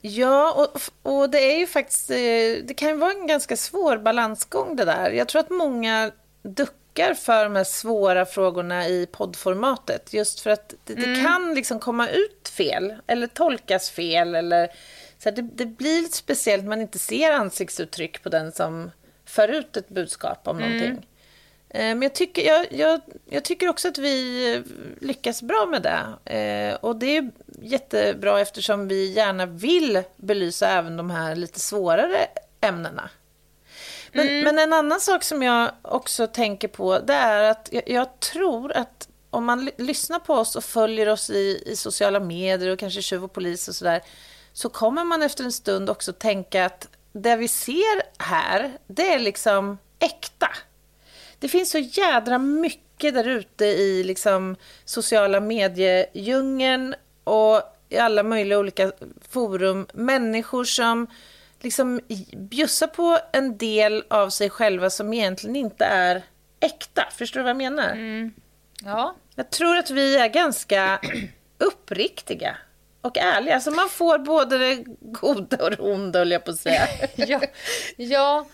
[0.00, 0.80] Ja, och,
[1.12, 2.10] och det är ju faktiskt...
[2.10, 2.16] eh,
[2.64, 5.10] Det kan ju vara en ganska svår balansgång det där.
[5.10, 6.10] Jag tror att många
[6.42, 10.12] duckar för de här svåra frågorna i poddformatet.
[10.12, 14.34] Just för att det, det kan liksom komma ut fel, eller tolkas fel.
[14.34, 14.68] Eller,
[15.22, 18.90] så det, det blir lite speciellt när man inte ser ansiktsuttryck på den som
[19.24, 21.06] för ut ett budskap om någonting.
[21.68, 24.60] Eh, Men jag tycker, jag, jag, jag tycker också att vi eh,
[25.00, 26.34] lyckas bra med det.
[26.36, 27.30] Eh, och det är
[27.62, 32.26] jättebra eftersom vi gärna vill belysa även de här lite svårare
[32.60, 33.10] ämnena.
[34.12, 38.20] Men, men en annan sak som jag också tänker på det är att jag, jag
[38.20, 42.70] tror att om man ly- lyssnar på oss och följer oss i, i sociala medier
[42.72, 44.00] och kanske tjuv och polis och sådär
[44.52, 49.18] så kommer man efter en stund också tänka att det vi ser här, det är
[49.18, 50.48] liksom äkta.
[51.38, 58.58] Det finns så jädra mycket där ute i liksom sociala mediedjungeln och i alla möjliga
[58.58, 58.92] olika
[59.28, 59.86] forum.
[59.92, 61.06] Människor som
[61.60, 62.00] liksom
[62.36, 66.22] bjussar på en del av sig själva som egentligen inte är
[66.60, 67.08] äkta.
[67.16, 67.96] Förstår du vad jag menar?
[68.84, 69.14] Ja.
[69.34, 71.00] Jag tror att vi är ganska
[71.58, 72.56] uppriktiga
[73.00, 73.54] och ärliga.
[73.54, 76.88] Alltså man får både det goda och det onda, höll jag på att säga.
[77.16, 77.40] ja,
[77.96, 78.46] ja,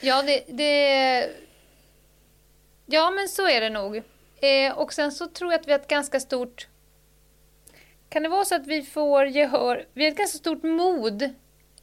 [0.00, 1.30] ja det, det...
[2.86, 3.96] Ja, men så är det nog.
[4.40, 6.66] Eh, och sen så tror jag att vi har ett ganska stort...
[8.08, 9.86] Kan det vara så att vi får gehör?
[9.92, 11.34] Vi har ett ganska stort mod.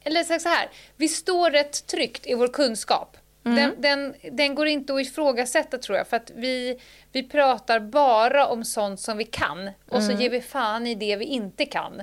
[0.04, 3.16] Eller så så här, vi står rätt tryggt i vår kunskap.
[3.54, 6.78] Den, den, den går inte att ifrågasätta tror jag, för att vi,
[7.12, 9.70] vi pratar bara om sånt som vi kan.
[9.88, 12.02] Och så ger vi fan i det vi inte kan.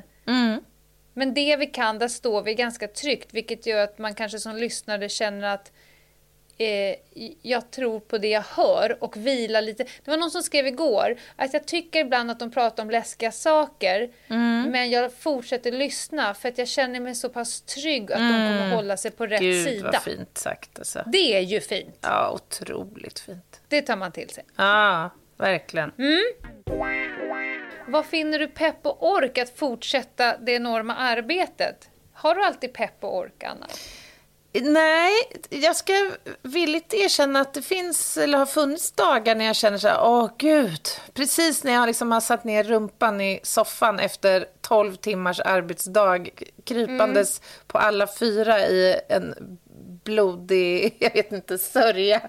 [1.13, 4.55] Men det vi kan, där står vi ganska tryggt, vilket gör att man kanske som
[4.55, 5.71] lyssnare känner att
[6.57, 6.95] eh,
[7.41, 9.83] jag tror på det jag hör och vilar lite.
[9.83, 13.31] Det var någon som skrev igår att jag tycker ibland att de pratar om läskiga
[13.31, 14.11] saker,
[14.71, 18.75] men jag fortsätter lyssna för att jag känner mig så pass trygg att de kommer
[18.75, 19.91] hålla sig på rätt Gud sida.
[19.93, 21.03] vad fint sagt alltså.
[21.05, 21.97] Det är ju fint.
[22.01, 23.61] Ja, otroligt fint.
[23.67, 24.43] Det tar man till sig.
[24.55, 25.91] Ja, verkligen.
[27.87, 31.89] Vad finner du pepp och ork att fortsätta det enorma arbetet?
[32.13, 33.67] Har du alltid pepp och ork, Anna?
[34.61, 35.13] Nej,
[35.49, 35.93] jag ska
[36.41, 40.29] villigt erkänna att det finns, eller har funnits dagar när jag känner så här, åh
[40.37, 46.25] gud, precis när jag liksom har satt ner rumpan i soffan efter 12 timmars arbetsdag,
[46.65, 49.57] krypandes på alla fyra i en
[50.03, 52.21] blodig, jag vet inte, sörja.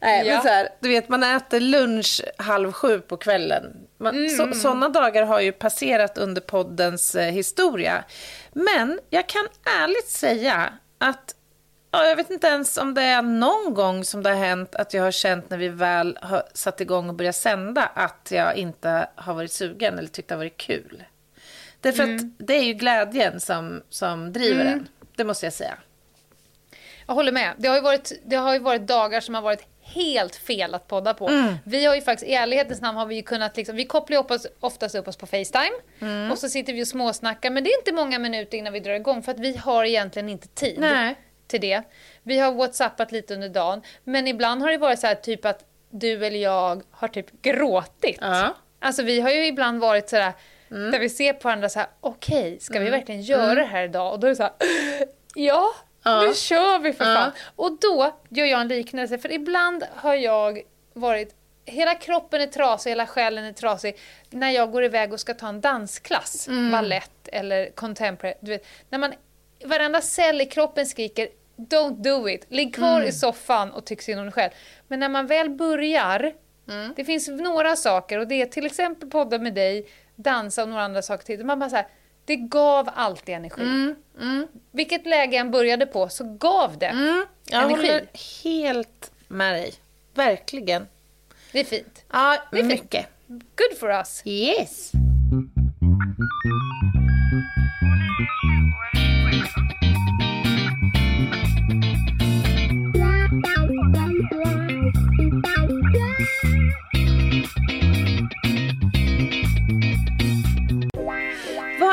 [0.00, 0.32] Nej, Ja.
[0.34, 3.64] men så här, du vet, man äter lunch halv sju på kvällen.
[4.00, 8.04] Man, så, sådana dagar har ju passerat under poddens eh, historia.
[8.52, 9.46] Men jag kan
[9.82, 11.34] ärligt säga att
[11.90, 14.94] ja, jag vet inte ens om det är någon gång som det har hänt att
[14.94, 19.08] jag har känt när vi väl har satt igång och börjat sända att jag inte
[19.14, 21.04] har varit sugen eller tyckt det har varit kul.
[21.80, 24.88] Därför att det är ju glädjen som, som driver en.
[25.16, 25.78] Det måste jag säga.
[27.06, 27.54] Jag håller med.
[27.58, 30.88] Det har, ju varit, det har ju varit dagar som har varit helt fel att
[30.88, 31.28] podda på.
[31.28, 31.54] Mm.
[31.64, 34.30] Vi har ju faktiskt, i ärlighetens namn har vi ju kunnat liksom, vi kopplar upp
[34.30, 35.70] oss, oftast upp oss på Facetime
[36.00, 36.30] Mm.
[36.30, 38.92] och så sitter vi och småsnackar men det är inte många minuter innan vi drar
[38.92, 41.14] igång för att vi har egentligen inte tid Nej.
[41.48, 41.82] Till det.
[42.22, 45.64] Vi har whatsappat lite under dagen men ibland har det varit så här typ att
[45.90, 48.22] du eller jag har typ gråtit.
[48.22, 48.50] Mm.
[48.80, 50.32] Alltså vi har ju ibland varit sådär
[50.68, 54.12] där vi ser på varandra så här: okej, ska vi verkligen göra det här idag?
[54.12, 54.52] Och då är det så här,
[55.34, 56.22] ja, Ja.
[56.22, 57.14] nu kör vi för Ja.
[57.14, 57.32] fan.
[57.56, 60.60] Och då gör jag en liknelse, för ibland har jag
[60.94, 61.34] varit,
[61.64, 63.98] hela kroppen är trasig, hela själen är trasig,
[64.30, 66.70] när jag går iväg och ska ta en dansklass, Mm.
[66.72, 69.14] ballett eller contemporary, du vet, när man,
[69.64, 73.08] varenda cell i kroppen skriker Don't do it, ligg kvar Mm.
[73.08, 74.50] i soffan och tyck synd om dig själv.
[74.88, 76.32] Men när man väl börjar,
[76.68, 76.92] Mm.
[76.96, 80.82] det finns några saker och det är till exempel podda med dig, dansa och några
[80.82, 81.44] andra saker till.
[81.44, 81.86] Man bara så här,
[82.24, 83.62] det gav alltid energi.
[84.20, 87.86] Mm, Vilket läge jag började på så gav det Mm, jag energi.
[87.88, 88.06] håller
[88.44, 89.72] helt med dig.
[90.14, 90.86] Verkligen.
[91.52, 92.04] Det är fint.
[92.12, 92.68] Ja, är fint.
[92.68, 93.06] mycket.
[93.28, 94.22] Good for us.
[94.24, 94.92] Yes.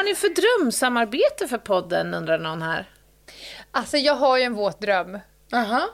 [0.06, 2.90] Ni för drömsamarbete för podden, undrar någon här.
[3.72, 5.20] Alltså jag har ju en våt dröm.
[5.54, 5.90] Aha.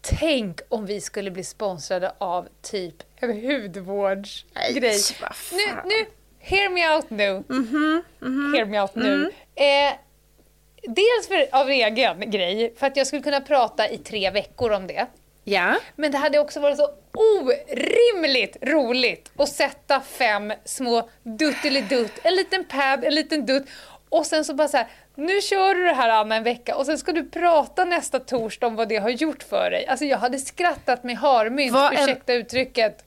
[0.00, 5.00] Tänk om vi skulle bli sponsrade av typ en hudvårdsgrej.
[5.20, 5.58] vad fan.
[5.58, 6.06] Nu, nu,
[6.38, 7.44] hear me out nu.
[7.48, 8.02] Mhm,
[8.54, 9.30] Hear me out nu.
[9.54, 9.94] Eh,
[10.82, 14.86] dels för, av egen grej, för att jag skulle kunna prata i tre veckor om
[14.86, 15.06] det.
[15.48, 15.76] Ja.
[15.96, 22.64] Men det hade också varit så orimligt roligt att sätta fem små duttelidutt, en liten
[22.64, 23.66] pad, en liten dutt
[24.08, 26.86] och sen så bara så här, nu kör du det här Anna en vecka och
[26.86, 29.86] sen ska du prata nästa torsdag om vad det har gjort för dig.
[29.86, 33.04] Alltså jag hade skrattat med harmynt, Vad en- ursäkta uttrycket.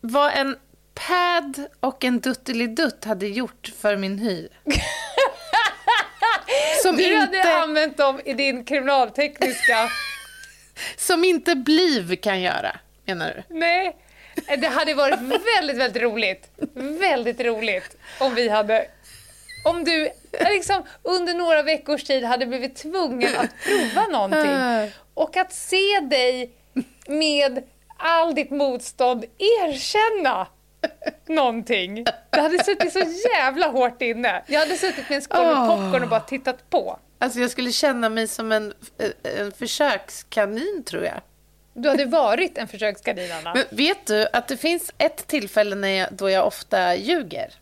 [0.00, 0.56] Vad en
[0.94, 4.48] pad och en duttelidutt hade gjort för min hy.
[6.82, 9.88] Som Du inte, hade använt dem i din kriminaltekniska...
[10.96, 13.54] som inte Bliv kan göra, menar du?
[13.54, 13.96] Nej,
[14.58, 16.50] det hade varit väldigt, väldigt roligt.
[17.00, 18.86] Väldigt roligt om vi hade...
[19.66, 20.10] Om du
[20.40, 24.92] liksom under några veckors tid hade blivit tvungen att prova någonting.
[25.14, 26.50] Och att se dig
[27.06, 27.62] med
[27.98, 30.46] all ditt motstånd erkänna
[31.26, 32.04] någonting.
[32.30, 33.02] Det hade suttit så
[33.34, 34.42] jävla hårt inne.
[34.46, 35.66] Jag hade suttit med en skål med Åh.
[35.66, 36.98] popcorn och bara tittat på.
[37.24, 38.72] Alltså jag skulle känna mig som en,
[39.22, 41.20] en försökskanin tror jag.
[41.74, 43.54] Du hade varit en försökskanin, Anna.
[43.54, 47.54] Men vet du att det finns ett tillfälle när jag, då jag ofta ljuger?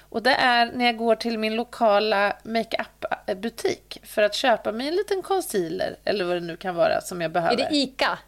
[0.00, 4.96] Och det är när jag går till min lokala makeup-butik för att köpa mig en
[4.96, 7.54] liten concealer eller vad det nu kan vara som jag behöver.
[7.64, 8.18] Är det ICA?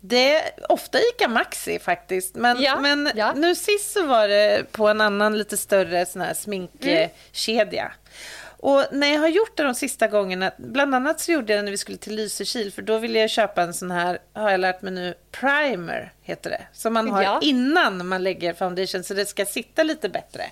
[0.00, 2.34] Det är ofta ICA Maxi faktiskt.
[2.34, 3.32] Men, Ja, men ja.
[3.32, 7.92] nu sist så var det på en annan lite större sån här sminkkedja.
[8.62, 11.62] Och när jag har gjort det de sista gångerna, bland annat så gjorde jag det
[11.64, 14.60] när vi skulle till Lysekil, för då ville jag köpa en sån här, har jag
[14.60, 16.62] lärt mig nu, primer heter det.
[16.72, 17.38] Som man har Ja.
[17.42, 20.42] innan man lägger foundation så det ska sitta lite bättre.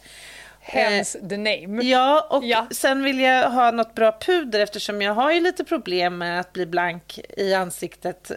[0.61, 1.83] Hence the name.
[1.85, 2.67] Ja, och Ja.
[2.71, 6.53] sen vill jag ha något bra puder eftersom jag har ju lite problem med att
[6.53, 8.37] bli blank i ansiktet eh,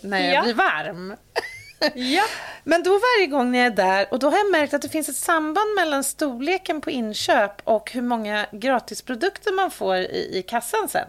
[0.00, 0.42] när jag Ja.
[0.42, 1.16] blir varm.
[1.94, 2.24] Ja.
[2.64, 4.88] Men då varje gång när jag är där, och då har jag märkt att det
[4.88, 10.42] finns ett samband mellan storleken på inköp och hur många gratisprodukter man får i, i
[10.42, 11.08] kassan sen.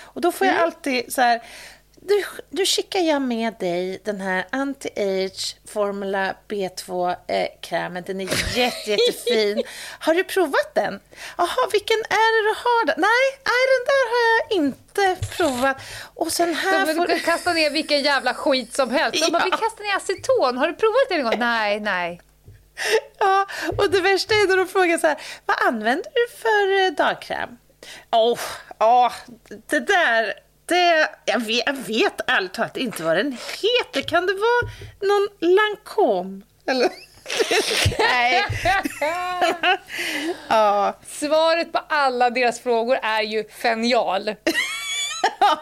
[0.00, 1.42] Och då får jag alltid så här,
[2.08, 8.04] du, du skickar jag med dig den här anti-age formula B2-krämen.
[8.06, 8.24] Den är
[8.56, 9.62] jätte, jättefin.
[9.98, 11.00] Har du provat den?
[11.38, 12.86] Jaha, vilken är det du har?
[12.86, 12.94] Där?
[12.98, 15.76] Nej, nej, den där har jag inte provat.
[16.14, 19.24] Och sen här De får kan kasta ner vilken jävla skit som helst.
[19.24, 19.44] De bara, Ja.
[19.44, 20.58] vi kastar ner aceton.
[20.58, 21.38] Har du provat det någon gång?
[21.40, 22.20] Nej, nej.
[23.18, 23.46] Ja,
[23.78, 27.48] och det värsta är när de frågar så här, vad använder du för eh, dagkräm?
[28.12, 28.38] Åh,
[28.78, 29.12] ja,
[29.66, 30.34] det där,
[31.24, 34.08] jag vet, jag vet ärligt talat inte vad den heter.
[34.08, 36.42] Kan det vara någon Lancome?
[36.66, 36.90] Eller?
[37.98, 38.44] Nej.
[40.48, 40.98] ja.
[41.06, 44.34] Svaret på alla deras frågor är ju fenial.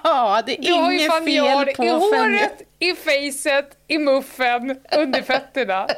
[0.05, 4.81] Ja, det är Du har ju inget fel på i håret, i facet, i muffen,
[4.97, 5.87] under fötterna.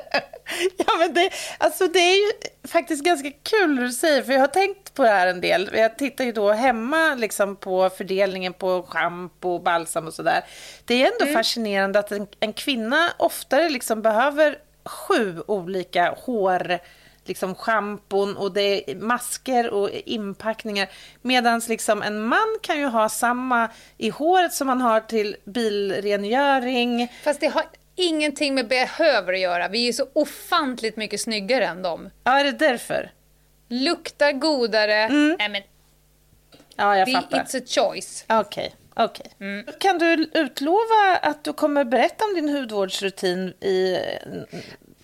[0.77, 2.33] Ja, men det, alltså det är ju
[2.68, 5.70] faktiskt ganska kul du säger, för jag har tänkt på det här en del.
[5.73, 10.44] Jag tittar ju då hemma liksom på fördelningen på schampo, balsam och sådär.
[10.85, 11.35] Det är ändå mm.
[11.35, 16.79] fascinerande att en, en, kvinna oftare liksom behöver sju olika hår
[17.24, 20.88] liksom schampon och det är masker och inpackningar.
[21.22, 27.12] Medan liksom en man kan ju ha samma i håret som man har till bilrengöring.
[27.24, 27.64] Fast det har
[27.96, 29.68] ingenting med behöver att göra.
[29.68, 32.10] Vi är ju så ofantligt mycket snyggare än dem.
[32.24, 33.12] Ja, är det därför?
[33.68, 34.94] Luktar godare.
[34.94, 35.37] Mm.
[35.38, 35.62] Nej, men...
[36.76, 37.38] Ja, jag det, fattar.
[37.38, 38.24] It's a choice.
[38.28, 38.74] Okej.
[38.94, 39.04] Okay.
[39.04, 39.26] Okay.
[39.40, 39.66] Mm.
[39.80, 43.98] Kan du utlova att du kommer berätta om din hudvårdsrutin i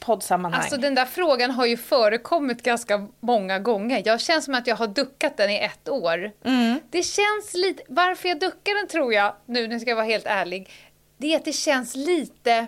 [0.01, 0.61] poddsammanhang?
[0.61, 4.03] Alltså den där frågan har ju förekommit ganska många gånger.
[4.05, 6.33] Jag känns som att jag har duckat den i ett år.
[6.45, 6.81] Mm.
[6.91, 10.27] Det känns lite, varför jag duckar den tror jag, nu, nu ska jag vara helt
[10.27, 10.71] ärlig,
[11.19, 12.67] det är att det känns lite...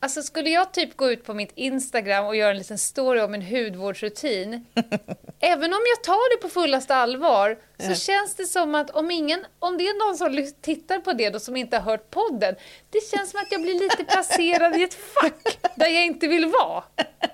[0.00, 3.34] Alltså skulle jag typ gå ut på mitt Instagram och göra en liten story om
[3.34, 4.66] en hudvårdsrutin,
[5.40, 7.94] även om jag tar det på fullaste allvar, så ja.
[7.94, 11.40] känns det som att om, ingen, om det är någon som tittar på det då
[11.40, 12.54] som inte har hört podden,
[12.90, 16.46] det känns som att jag blir lite placerad i ett fack där jag inte vill
[16.46, 16.84] vara.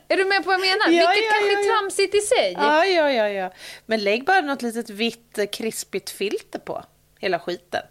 [0.09, 1.00] Är du med på vad jag menar?
[1.00, 2.53] Ja, Vilket ja, kanske ja, är tramsigt i sig.
[2.53, 3.53] Ja, ja, ja, ja.
[3.87, 6.85] Men lägg bara något litet vitt eh, krispigt filter på
[7.18, 7.83] hela skiten.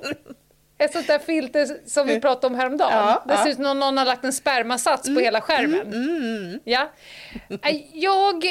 [0.78, 2.92] Ett sånt där filter som vi pratade om häromdagen.
[2.92, 5.80] Ja, det ser ut som någon, någon har lagt en spermasats mm, på hela skärmen.
[5.80, 6.60] Mm, mm.
[6.64, 6.90] Ja.
[7.92, 8.44] Jag,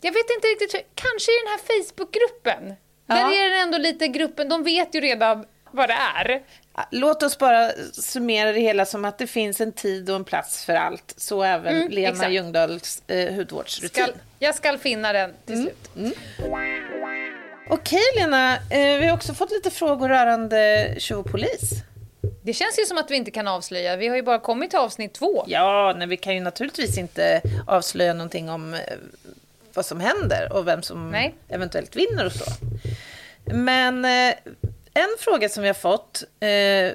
[0.00, 2.74] jag vet inte riktigt, kanske i den här Facebookgruppen.
[3.06, 3.14] Ja.
[3.14, 6.42] Där är det ändå lite gruppen, de vet ju redan vad det är.
[6.90, 10.64] Låt oss bara summera det hela som att det finns en tid och en plats
[10.64, 11.14] för allt.
[11.16, 12.32] Så även mm, Lena exakt.
[12.32, 14.04] Ljungdahls eh, hudvårdsrutin.
[14.04, 15.90] Ska, jag ska finna den till mm, slut.
[15.96, 16.12] Mm.
[17.72, 21.70] Okej Lena, eh, vi har också fått lite frågor rörande tjuv och polis.
[22.42, 23.96] Det känns ju som att vi inte kan avslöja.
[23.96, 25.44] Vi har ju bara kommit till avsnitt två.
[25.46, 28.80] Ja, nej, vi kan ju naturligtvis inte avslöja någonting om eh,
[29.74, 31.34] vad som händer och vem som nej.
[31.48, 32.44] eventuellt vinner och så.
[33.44, 34.34] Men eh,
[34.94, 36.92] en fråga som vi har fått eh,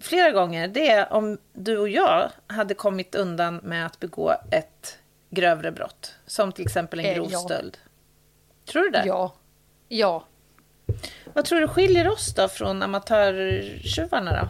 [0.00, 4.98] flera gånger det är om du och jag hade kommit undan med att begå ett
[5.30, 6.14] grövre brott.
[6.26, 7.38] Som till exempel en grov eh, ja.
[7.38, 7.78] stöld.
[8.64, 9.02] Tror du det?
[9.06, 9.34] Ja.
[9.88, 10.24] Ja.
[11.24, 14.48] Vad tror du skiljer oss då från amatörtjuvarna då?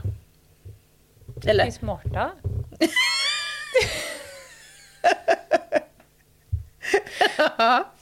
[1.50, 1.64] Eller?
[1.64, 2.30] Vi är smarta.
[7.58, 7.92] ja.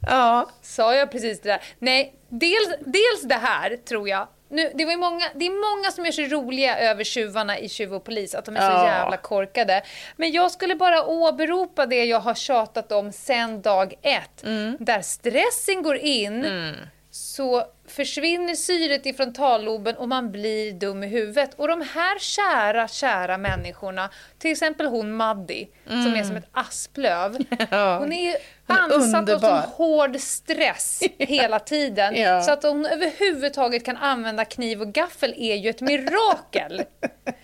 [0.00, 0.50] ja.
[0.62, 1.62] Sa jag precis det där?
[1.78, 4.28] Nej, dels, dels det här tror jag.
[4.54, 7.94] Nu, det, var många, det är många som gör sig roliga över tjuvarna i Tjuv
[7.94, 8.86] och polis, att de är så ja.
[8.86, 9.82] jävla korkade.
[10.16, 14.44] Men jag skulle bara åberopa det jag har tjatat om sen dag ett.
[14.44, 14.76] Mm.
[14.80, 16.74] Där stressen går in, mm.
[17.14, 21.54] Så försvinner syret i frontalloben och man blir dum i huvudet.
[21.54, 26.04] Och de här kära, kära människorna, till exempel hon Maddi, mm.
[26.04, 27.36] som är som ett asplöv.
[27.70, 27.98] Ja.
[27.98, 32.16] Hon är ansatt av sån hård stress hela tiden.
[32.16, 32.42] ja.
[32.42, 36.82] Så att hon överhuvudtaget kan använda kniv och gaffel är ju ett mirakel.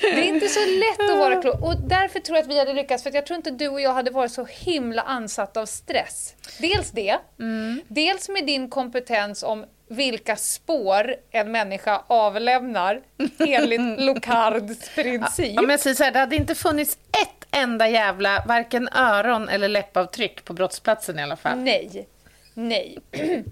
[0.00, 1.62] Det är inte så lätt att vara klok.
[1.62, 3.92] Och därför tror jag att vi hade lyckats, för jag tror inte du och jag
[3.92, 6.34] hade varit så himla ansatta av stress.
[6.58, 7.82] Dels det, mm.
[7.88, 13.00] dels med din kompetens om vilka spår en människa avlämnar
[13.38, 15.52] enligt Locards princip.
[15.54, 20.44] Ja, men så här, det hade inte funnits ett enda jävla, varken öron eller läppavtryck
[20.44, 21.58] på brottsplatsen i alla fall.
[21.58, 22.06] Nej,
[22.54, 22.98] nej.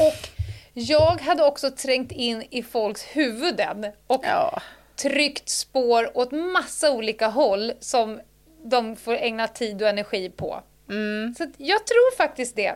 [0.00, 0.28] Och
[0.72, 4.60] jag hade också trängt in i folks huvuden och ja
[5.02, 8.20] tryckt spår åt massa olika håll som
[8.64, 10.62] de får ägna tid och energi på.
[10.88, 11.34] Mm.
[11.38, 12.74] Så jag tror faktiskt det.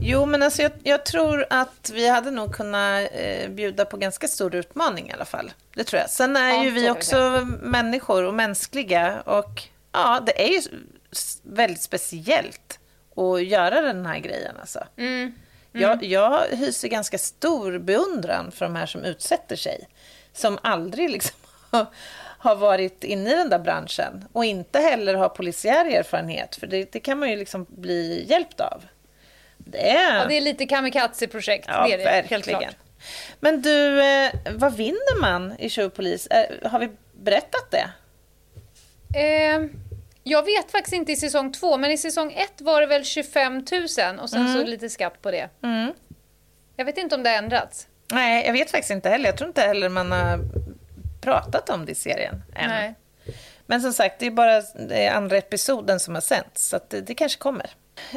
[0.00, 4.28] Jo, men alltså jag, jag, tror att vi hade nog kunnat eh, bjuda på ganska
[4.28, 5.52] stor utmaning i alla fall.
[5.74, 6.10] Det tror jag.
[6.10, 10.62] Sen är ja, ju vi också människor och mänskliga och ja, det är ju
[11.42, 12.78] väldigt speciellt
[13.16, 14.84] att göra den här grejen alltså.
[14.96, 15.12] Mm.
[15.22, 15.32] Mm.
[15.72, 19.88] Jag, jag hyser ganska stor beundran för de här som utsätter sig
[20.36, 21.36] som aldrig liksom
[22.38, 26.92] har varit inne i den där branschen och inte heller har polisiär erfarenhet, för det,
[26.92, 28.84] det kan man ju liksom bli hjälpt av.
[29.56, 32.42] Det är, ja, det är lite kamikaze-projekt, ja, det är det, verkligen.
[32.42, 32.76] helt klart.
[33.40, 36.26] Men du, eh, vad vinner man i Showpolis?
[36.26, 37.90] Eh, har vi berättat det?
[39.18, 39.66] Eh,
[40.22, 43.54] jag vet faktiskt inte i säsong två, men i säsong ett var det väl 25
[43.54, 43.64] 000
[44.20, 44.54] och sen mm.
[44.54, 45.48] så lite skatt på det.
[45.62, 45.92] Mm.
[46.76, 47.88] Jag vet inte om det har ändrats.
[48.12, 49.26] Nej, jag vet faktiskt inte heller.
[49.26, 50.38] Jag tror inte heller man har
[51.20, 52.68] pratat om det i serien än.
[52.70, 52.94] Nej.
[53.66, 54.62] Men som sagt, det är bara
[55.16, 57.70] andra episoden som har sänts, så det, det, kanske kommer.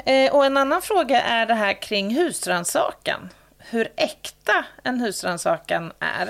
[0.06, 3.30] Eh, och en annan fråga är det här kring husrannsakan.
[3.58, 6.30] Hur äkta en husrannsakan är.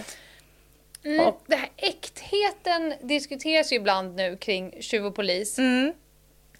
[1.03, 5.60] Mm, Och- det här äktheten diskuteras ju ibland nu kring tjuv och polis.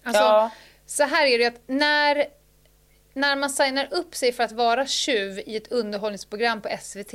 [0.02, 0.50] Alltså, Ja.
[0.86, 2.24] Så här är det att när,
[3.20, 7.14] när man signar upp sig för att vara tjuv i ett underhållningsprogram på SVT,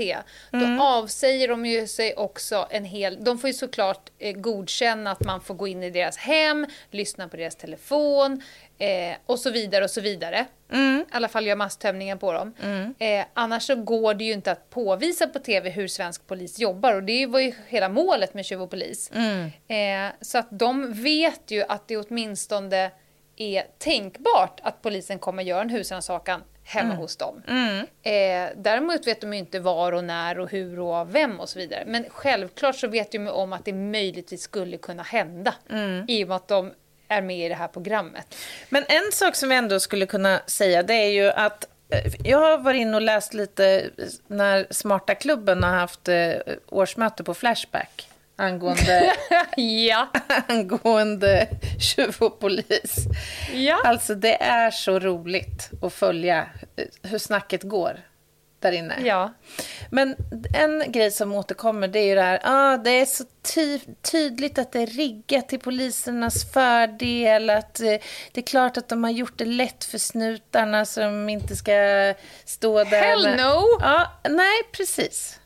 [0.51, 3.23] då avsäger de ju sig också en hel...
[3.23, 7.27] De får ju såklart eh, godkänna att man får gå in i deras hem, lyssna
[7.27, 8.41] på deras telefon
[8.77, 10.45] eh, och så vidare och så vidare.
[11.01, 12.53] I alla fall göra masstömningar på dem.
[12.99, 16.93] Eh, annars så går det ju inte att påvisa på TV hur svensk polis jobbar
[16.93, 19.11] och det var ju hela målet med Tjuv och polis.
[19.67, 22.91] Eh, så att de vet ju att det åtminstone
[23.37, 27.41] är tänkbart att polisen kommer göra en husrannsakan hemma hos dem.
[28.03, 31.49] Eh, däremot vet de ju inte var och när och hur och av vem och
[31.49, 31.83] så vidare.
[31.87, 35.53] Men självklart så vet de om att det möjligtvis skulle kunna hända
[36.07, 36.73] i och med att de
[37.07, 38.35] är med i det här programmet.
[38.69, 42.37] Men en sak som vi ändå skulle kunna säga det är ju att eh, jag
[42.37, 43.89] har varit inne och läst lite
[44.27, 46.31] när Smarta klubben har haft eh,
[46.67, 49.13] årsmöte på Flashback angående,
[49.89, 50.07] ja.
[50.47, 51.47] angående
[51.79, 52.95] tjuv och polis.
[53.53, 53.81] ja.
[53.83, 57.99] Alltså det är så roligt att följa eh, hur snacket går
[58.59, 58.95] där inne.
[59.03, 59.33] Ja.
[59.91, 60.15] Men
[60.53, 63.23] en grej som återkommer det är ju det här, ah, det är så
[63.53, 63.79] ty
[64.11, 67.95] tydligt att det är riggat till polisernas fördel, att eh,
[68.31, 71.71] det är klart att de har gjort det lätt för snutarna så de inte ska
[72.45, 73.01] stå där.
[73.01, 73.79] Hell no!
[73.81, 75.39] Ja, nej, precis.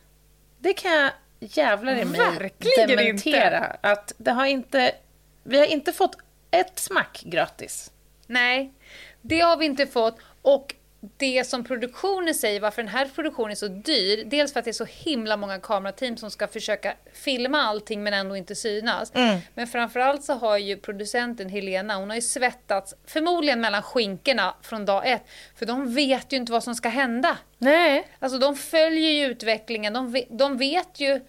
[0.60, 3.78] Det kan jag jävlar i mig Verkligen dementera.
[3.82, 4.96] Att det har inte,
[5.44, 6.18] vi har inte fått
[6.52, 7.92] ett smack gratis.
[8.28, 8.74] Nej,
[9.22, 10.18] det har vi inte fått.
[10.42, 10.76] Och
[11.18, 14.72] det som produktionen säger, varför den här produktionen är så dyr, dels för att det
[14.72, 19.12] är så himla många kamerateam som ska försöka filma allting men ändå inte synas.
[19.54, 24.86] Men framförallt så har ju producenten Helena, hon har ju svettats förmodligen mellan skinkorna från
[24.86, 25.24] dag ett.
[25.56, 27.38] För de vet ju inte vad som ska hända.
[27.62, 28.07] Nej.
[28.20, 31.22] Alltså de följer ju utvecklingen, de de vet ju...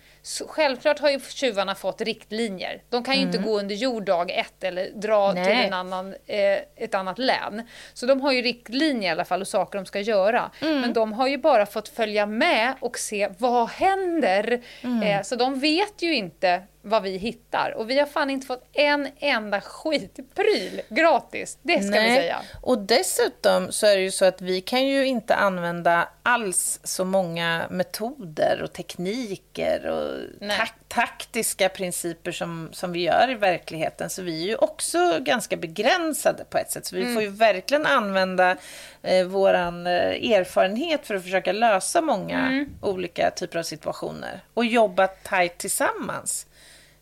[0.48, 2.82] Självklart har ju tjuvarna fått riktlinjer.
[2.88, 5.44] De kan ju inte gå under jord dag ett eller dra Nej.
[5.44, 7.62] till en annan, eh, ett annat län.
[7.94, 10.50] Så de har ju riktlinjer i alla fall och saker de ska göra.
[10.60, 14.60] Men de har ju bara fått följa med och se vad händer.
[15.04, 17.74] Eh, så de vet ju inte vad vi hittar.
[17.76, 21.58] Och vi har fan inte fått en enda skitpryl gratis.
[21.62, 22.40] Det ska vi säga.
[22.62, 27.04] Och dessutom så är det ju så att vi kan ju inte använda alls så
[27.04, 30.56] många metoder och tekniker och Nej.
[30.58, 34.10] tak taktiska principer som, som vi gör i verkligheten.
[34.10, 36.86] Så vi är ju också ganska begränsade på ett sätt.
[36.86, 37.14] Så vi Mm.
[37.14, 38.56] får ju verkligen använda
[39.02, 42.68] eh, våran eh, erfarenhet för att försöka lösa många Mm.
[42.82, 44.40] olika typer av situationer.
[44.54, 46.46] Och jobba tajt tillsammans.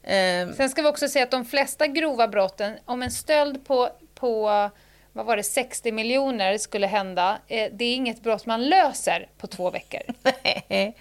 [0.02, 3.88] Eh, Sen ska vi också säga att de flesta grova brotten, om en stöld på,
[4.14, 4.70] på
[5.12, 9.46] vad var det, 60 miljoner skulle hända, eh, det är inget brott man löser på
[9.46, 10.00] två veckor.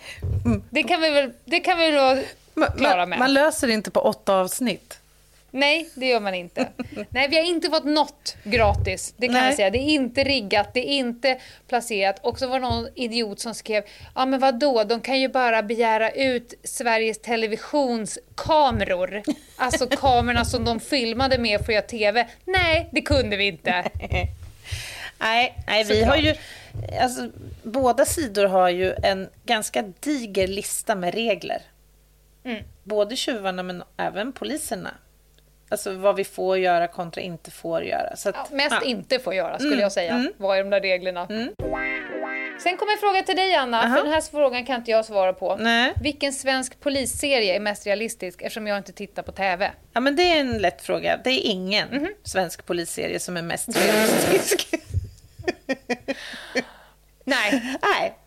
[0.70, 2.24] Det kan vi väl, det kan vi väl
[2.54, 3.20] vara klara man, med.
[3.20, 5.00] man löser det inte på åtta avsnitt.
[5.58, 6.68] Nej, det gör man inte.
[7.10, 9.14] Nej, vi har inte fått något gratis.
[9.18, 9.46] Det kan Nej.
[9.46, 9.70] jag säga.
[9.70, 12.20] Det är inte riggat, det är inte placerat.
[12.26, 13.84] Och så var det någon idiot som skrev,
[14.16, 14.84] ja men vad då?
[14.84, 19.24] de kan ju bara begära ut Sveriges Televisions kameror.
[19.56, 22.28] Alltså kamerorna som de filmade med för att göra TV.
[22.46, 23.72] Nej, det kunde vi inte.
[25.20, 26.10] Nej, nej vi Såklart.
[26.10, 26.36] har ju...
[27.02, 27.30] Alltså,
[27.64, 31.62] båda sidor har ju en ganska diger lista med regler.
[32.44, 32.64] Mm.
[32.84, 34.94] Både tjuvarna men även poliserna.
[35.70, 38.16] Alltså vad vi får göra kontra inte får göra.
[38.16, 38.82] Så att, Ja, mest ja.
[38.84, 40.14] inte får göra skulle Mm, jag säga.
[40.14, 40.34] mm.
[40.38, 41.28] Vad är de där reglerna?
[42.64, 43.96] Sen kommer en fråga till dig Anna, Aha.
[43.96, 45.56] för den här frågan kan inte jag svara på.
[45.56, 45.94] Nej.
[46.02, 49.72] Vilken svensk polisserie är mest realistisk eftersom jag inte tittar på TV?
[49.94, 51.20] Ja, men det är en lätt fråga.
[51.24, 52.08] Det är ingen Mhm.
[52.24, 54.70] svensk polisserie som är mest realistisk.
[57.24, 58.18] Nej, nej.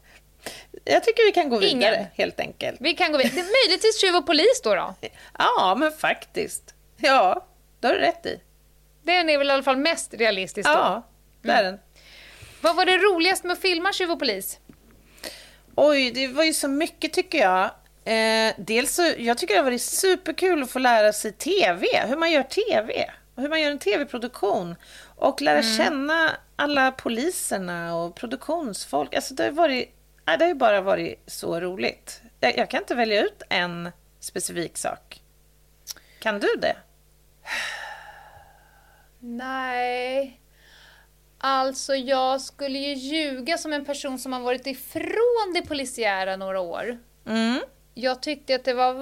[0.84, 2.06] Jag tycker vi kan gå vidare, Ingen.
[2.14, 2.76] helt enkelt.
[2.80, 3.44] vi kan gå vidare.
[3.66, 4.94] Möjligtvis Tjuv och polis då, då.
[5.38, 6.74] Ja, men faktiskt.
[7.02, 7.46] Ja,
[7.80, 8.40] det har du rätt i.
[9.02, 10.74] Den är väl i alla fall mest realistisk då.
[10.74, 11.06] Ja,
[11.42, 11.78] det är den.
[12.60, 14.58] Vad var det roligast med att filma Tjuv och polis?
[15.74, 17.64] Oj, det var ju så mycket tycker jag.
[18.04, 22.16] Eh, dels så, jag tycker det har varit superkul att få lära sig TV, hur
[22.16, 23.10] man gör TV.
[23.34, 24.76] Och hur man gör en TV-produktion.
[25.16, 29.14] Och lära känna alla poliserna och produktionsfolk.
[29.14, 29.94] Alltså det har, varit,
[30.24, 32.22] ja, det har ju bara varit så roligt.
[32.40, 33.90] Jag, jag kan inte välja ut en
[34.20, 35.20] specifik sak.
[36.18, 36.76] Kan du det?
[39.20, 40.40] Nej.
[41.38, 46.60] Alltså, jag skulle ju ljuga som en person som har varit ifrån det polisiära några
[46.60, 46.98] år.
[47.26, 47.60] Mm.
[47.94, 48.94] Jag tyckte att det var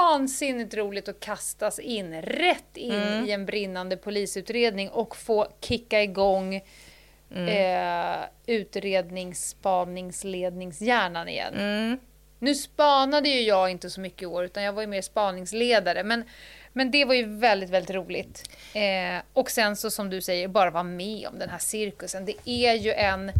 [0.00, 6.54] vansinnigt roligt att kastas in, rätt in i en brinnande polisutredning och få kicka igång
[7.34, 11.54] eh, utrednings, spaningsledningshjärnan igen.
[11.54, 11.98] Mm.
[12.38, 16.04] Nu spanade ju jag inte så mycket i år, utan jag var ju mer spaningsledare.
[16.04, 16.24] Men,
[16.76, 18.50] men det var ju väldigt, väldigt roligt.
[18.72, 22.24] Eh, och sen så som du säger, bara vara med om den här cirkusen.
[22.24, 23.32] Det är ju en...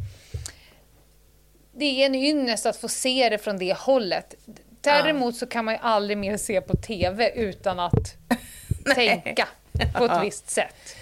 [1.72, 4.34] Det är en ynnest att få se det från det hållet.
[4.80, 8.16] Däremot så kan man ju aldrig mer se på TV utan att
[8.94, 9.48] tänka
[9.94, 10.96] på ett visst sätt.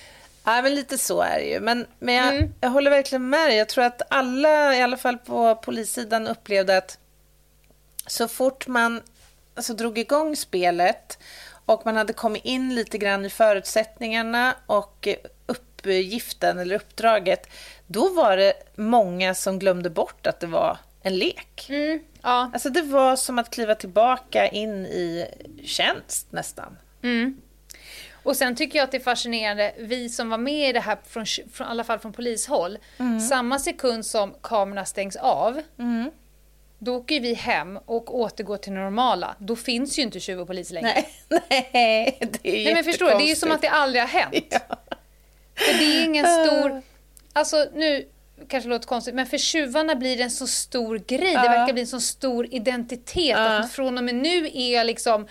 [0.44, 1.60] Ja, men lite så är det ju.
[1.60, 2.54] Men, men jag, mm.
[2.60, 3.56] jag håller verkligen med dig.
[3.56, 6.98] Jag tror att alla, i alla fall på polissidan, upplevde att
[8.06, 9.02] så fort man
[9.54, 11.18] alltså, drog igång spelet
[11.66, 15.08] och man hade kommit in lite grann i förutsättningarna och
[15.46, 17.50] uppgiften eller uppdraget,
[17.86, 21.66] då var det många som glömde bort att det var en lek.
[21.68, 22.50] Mm, ja.
[22.52, 25.26] Alltså det var som att kliva tillbaka in i
[25.64, 26.78] tjänst nästan.
[27.02, 27.40] Mm.
[28.22, 30.98] Och sen tycker jag att det är fascinerande, vi som var med i det här,
[31.06, 33.20] från, från, i alla fall från polishåll, mm.
[33.20, 36.10] samma sekund som kamerorna stängs av, mm.
[36.84, 39.36] Då åker vi hem och återgår till normala.
[39.38, 40.92] Då finns ju inte tjuv och polis längre.
[40.94, 41.08] Nej,
[41.72, 44.08] nej det är Nej men förstår du, det är ju som att det aldrig har
[44.08, 44.46] hänt.
[44.50, 44.76] Ja.
[45.54, 46.82] För det är ingen stor...
[47.32, 48.08] Alltså nu
[48.48, 51.32] kanske låter konstigt, men för tjuvarna blir det en så stor grej.
[51.32, 51.42] Ja.
[51.42, 53.28] Det verkar bli en så stor identitet.
[53.28, 53.58] Ja.
[53.58, 55.26] Att från och med nu är jag liksom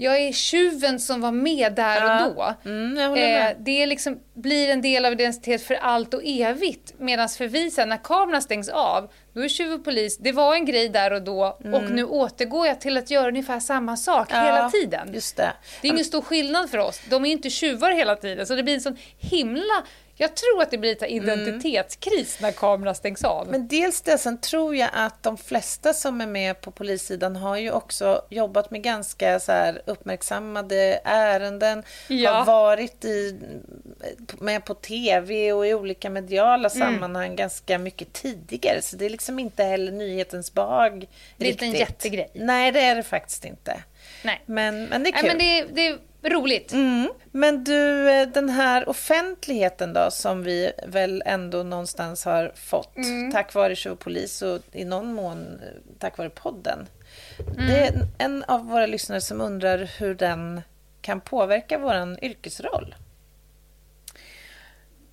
[0.00, 2.26] jag är tjuven som var med där ja.
[2.26, 2.70] och då.
[2.70, 6.94] Mm, eh, det liksom, blir en del av identitet för allt och evigt.
[6.98, 10.54] Medan för vi sen, när kameran stängs av, då är tjuv och polis, det var
[10.54, 11.74] en grej där och då mm.
[11.74, 15.14] och nu återgår jag till att göra ungefär samma sak ja, hela tiden.
[15.14, 15.52] Just det.
[15.80, 17.00] det är ingen stor skillnad för oss.
[17.10, 19.84] De är inte tjuvar hela tiden så det blir en sån himla
[20.20, 22.48] jag tror att det blir lite identitetskris mm.
[22.48, 23.48] när kameran stängs av.
[23.48, 27.56] Men dels det, sen tror jag att de flesta som är med på polissidan har
[27.56, 32.32] ju också jobbat med ganska så här uppmärksammade ärenden, ja.
[32.32, 33.40] har varit i,
[34.38, 36.70] med på tv och i olika mediala mm.
[36.70, 37.36] sammanhang mm.
[37.36, 38.82] ganska mycket tidigare.
[38.82, 41.06] Så det är liksom inte heller nyhetens behag.
[41.36, 42.30] Det är inte en jättegrej.
[42.34, 43.82] Nej, det är det faktiskt inte.
[44.24, 44.42] Nej.
[44.46, 45.36] Men, men det är kul.
[45.36, 46.72] Nej, men det, det roligt.
[46.72, 47.08] Mm.
[47.32, 53.32] Men du, eh, den här offentligheten då som vi väl ändå någonstans har fått mm.
[53.32, 56.86] tack vare Tjuv Polis och i någon mån eh, tack vare podden.
[57.38, 57.66] Mm.
[57.66, 60.60] Det är en av våra lyssnare som undrar hur den
[61.00, 62.94] kan påverka vår yrkesroll.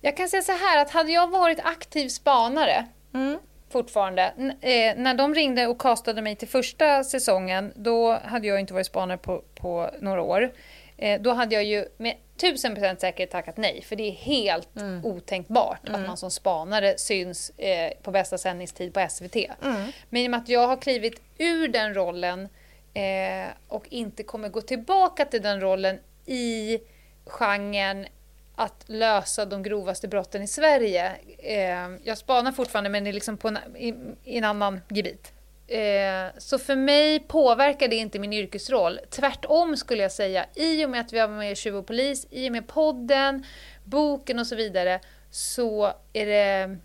[0.00, 3.38] Jag kan säga så här att hade jag varit aktiv spanare mm.
[3.70, 4.22] fortfarande.
[4.60, 8.86] Eh, när de ringde och kastade mig till första säsongen, då hade jag inte varit
[8.86, 10.52] spanare på, på några år.
[10.98, 13.82] Eh, då hade jag ju med tusen procent säkerhet tackat nej.
[13.82, 15.04] För det är helt mm.
[15.04, 16.00] otänkbart mm.
[16.00, 19.36] att man som spanare syns eh, på bästa sändningstid på SVT.
[19.36, 19.92] Mm.
[20.10, 22.48] Men i och med att jag har klivit ur den rollen
[22.94, 26.78] eh, och inte kommer gå tillbaka till den rollen i
[27.26, 28.06] genren
[28.54, 31.12] att lösa de grovaste brotten i Sverige.
[31.38, 33.94] Eh, jag spanar fortfarande men det är liksom på en, i,
[34.24, 35.32] i en annan gebit.
[35.68, 39.00] Eh, så för mig påverkar det inte min yrkesroll.
[39.10, 40.46] Tvärtom skulle jag säga.
[40.54, 43.46] I och med att vi har med Tjuv och polis, i och med podden,
[43.84, 45.00] boken och så vidare,
[45.30, 46.76] så, det,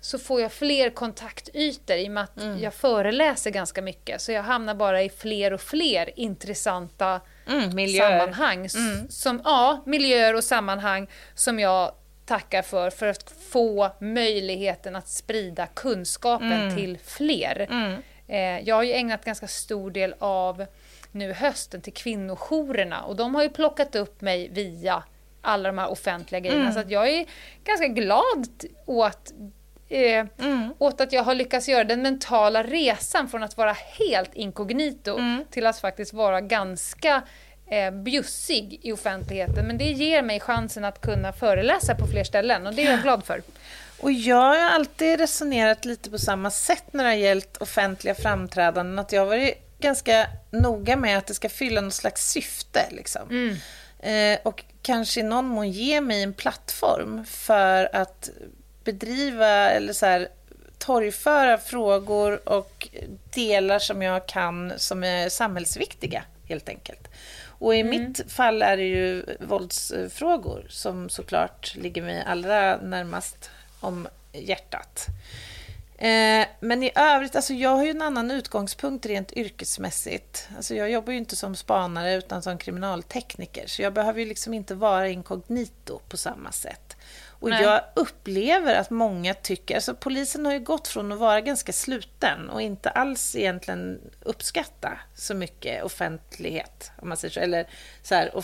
[0.00, 2.60] så får jag fler kontaktytor i och med att mm.
[2.60, 4.20] jag föreläser ganska mycket.
[4.20, 8.68] Så jag hamnar bara i fler och fler intressanta mm, sammanhang.
[8.76, 9.08] Mm.
[9.08, 11.92] Som, ja, miljöer och sammanhang som jag
[12.24, 16.76] tackar för, för att få möjligheten att sprida kunskapen mm.
[16.76, 17.66] till fler.
[17.70, 18.02] Mm.
[18.30, 20.66] Eh, jag har ju ägnat ganska stor del av
[21.12, 25.02] nu hösten till kvinnojourerna och de har ju plockat upp mig via
[25.42, 26.62] alla de här offentliga grejerna.
[26.62, 26.74] Mm.
[26.74, 27.26] Så att jag är
[27.64, 28.48] ganska glad
[28.86, 29.32] åt,
[29.88, 30.74] eh, mm.
[30.78, 35.44] åt att jag har lyckats göra den mentala resan från att vara helt inkognito mm.
[35.50, 37.22] till att faktiskt vara ganska
[37.70, 39.66] eh, bjussig i offentligheten.
[39.66, 43.02] Men det ger mig chansen att kunna föreläsa på fler ställen och det är jag
[43.02, 43.42] glad för.
[44.00, 48.98] Och jag har alltid resonerat lite på samma sätt när det har gällt offentliga framträdanden.
[48.98, 52.86] Att jag har varit ganska noga med att det ska fylla något slags syfte.
[52.90, 53.28] Liksom.
[53.30, 53.56] Mm.
[53.98, 58.30] Eh, och kanske i någon mån ge mig en plattform för att
[58.84, 60.28] bedriva eller så här,
[60.78, 62.88] torgföra frågor och
[63.34, 67.08] delar som jag kan som är samhällsviktiga, helt enkelt.
[67.44, 67.90] Och i mm.
[67.90, 73.50] mitt fall är det ju våldsfrågor som såklart ligger mig allra närmast
[73.80, 75.06] om hjärtat.
[76.00, 80.48] Eh, men i övrigt, alltså jag har ju en annan utgångspunkt rent yrkesmässigt.
[80.56, 84.54] Alltså jag jobbar ju inte som spanare utan som kriminaltekniker, så jag behöver ju liksom
[84.54, 86.96] inte vara inkognito på samma sätt.
[87.40, 87.62] Och Nej.
[87.62, 92.50] jag upplever att många tycker, alltså polisen har ju gått från att vara ganska sluten
[92.50, 97.66] och inte alls egentligen uppskatta så mycket offentlighet, om man säger så, eller
[98.02, 98.36] så här,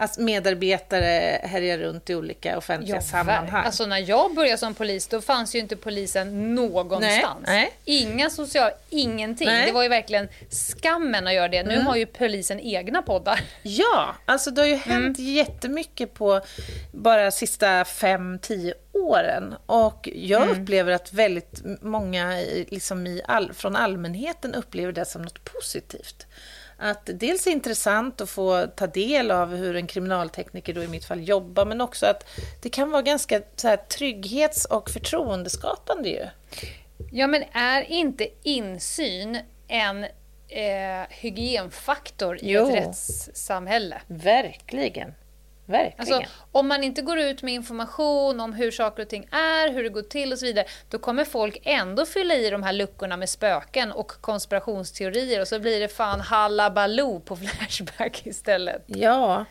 [0.00, 3.64] att medarbetare härjar runt i olika offentliga Ja, sammanhang.
[3.64, 7.46] Alltså när jag började som polis då fanns ju inte polisen någonstans.
[7.46, 8.00] Nej, nej.
[8.02, 9.46] Inga social, ingenting.
[9.48, 9.66] Nej.
[9.66, 11.62] Det var ju verkligen skammen att göra det.
[11.62, 13.40] Nu har ju polisen egna poddar.
[13.62, 15.34] Ja, alltså det har ju hänt Mm.
[15.34, 16.40] jättemycket på
[16.92, 19.54] bara sista fem, tio åren.
[19.66, 20.62] Och jag Mm.
[20.62, 22.34] upplever att väldigt många
[22.68, 26.26] liksom i all, från allmänheten upplever det som något positivt.
[26.82, 31.04] Att dels är intressant att få ta del av hur en kriminaltekniker då i mitt
[31.04, 32.28] fall jobbar, men också att
[32.62, 36.26] det kan vara ganska så här, trygghets och förtroendeskapande ju.
[37.12, 40.04] Ja, men är inte insyn en
[40.48, 42.68] eh, hygienfaktor i Jo.
[42.68, 44.00] ett rättssamhälle?
[44.06, 45.14] Verkligen.
[45.70, 46.14] Verkligen.
[46.14, 49.82] Alltså, om man inte går ut med information om hur saker och ting är, hur
[49.82, 53.16] det går till och så vidare, då kommer folk ändå fylla i de här luckorna
[53.16, 58.84] med spöken och konspirationsteorier och så blir det fan halabaloo på Flashback istället.
[58.86, 59.44] Ja,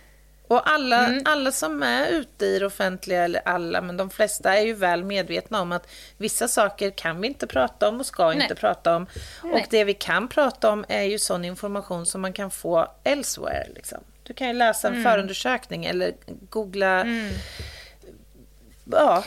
[0.47, 1.23] och alla, Mm.
[1.25, 5.03] alla som är ute i det offentliga, eller alla, men de flesta är ju väl
[5.03, 8.41] medvetna om att vissa saker kan vi inte prata om och ska Nej.
[8.41, 9.07] inte prata om.
[9.43, 9.53] Nej.
[9.53, 13.67] Och det vi kan prata om är ju sån information som man kan få elsewhere.
[13.75, 13.97] Liksom.
[14.29, 14.97] Du kan ju läsa Mm.
[14.99, 16.13] en förundersökning eller
[16.49, 17.05] googla.
[18.91, 19.23] Ja,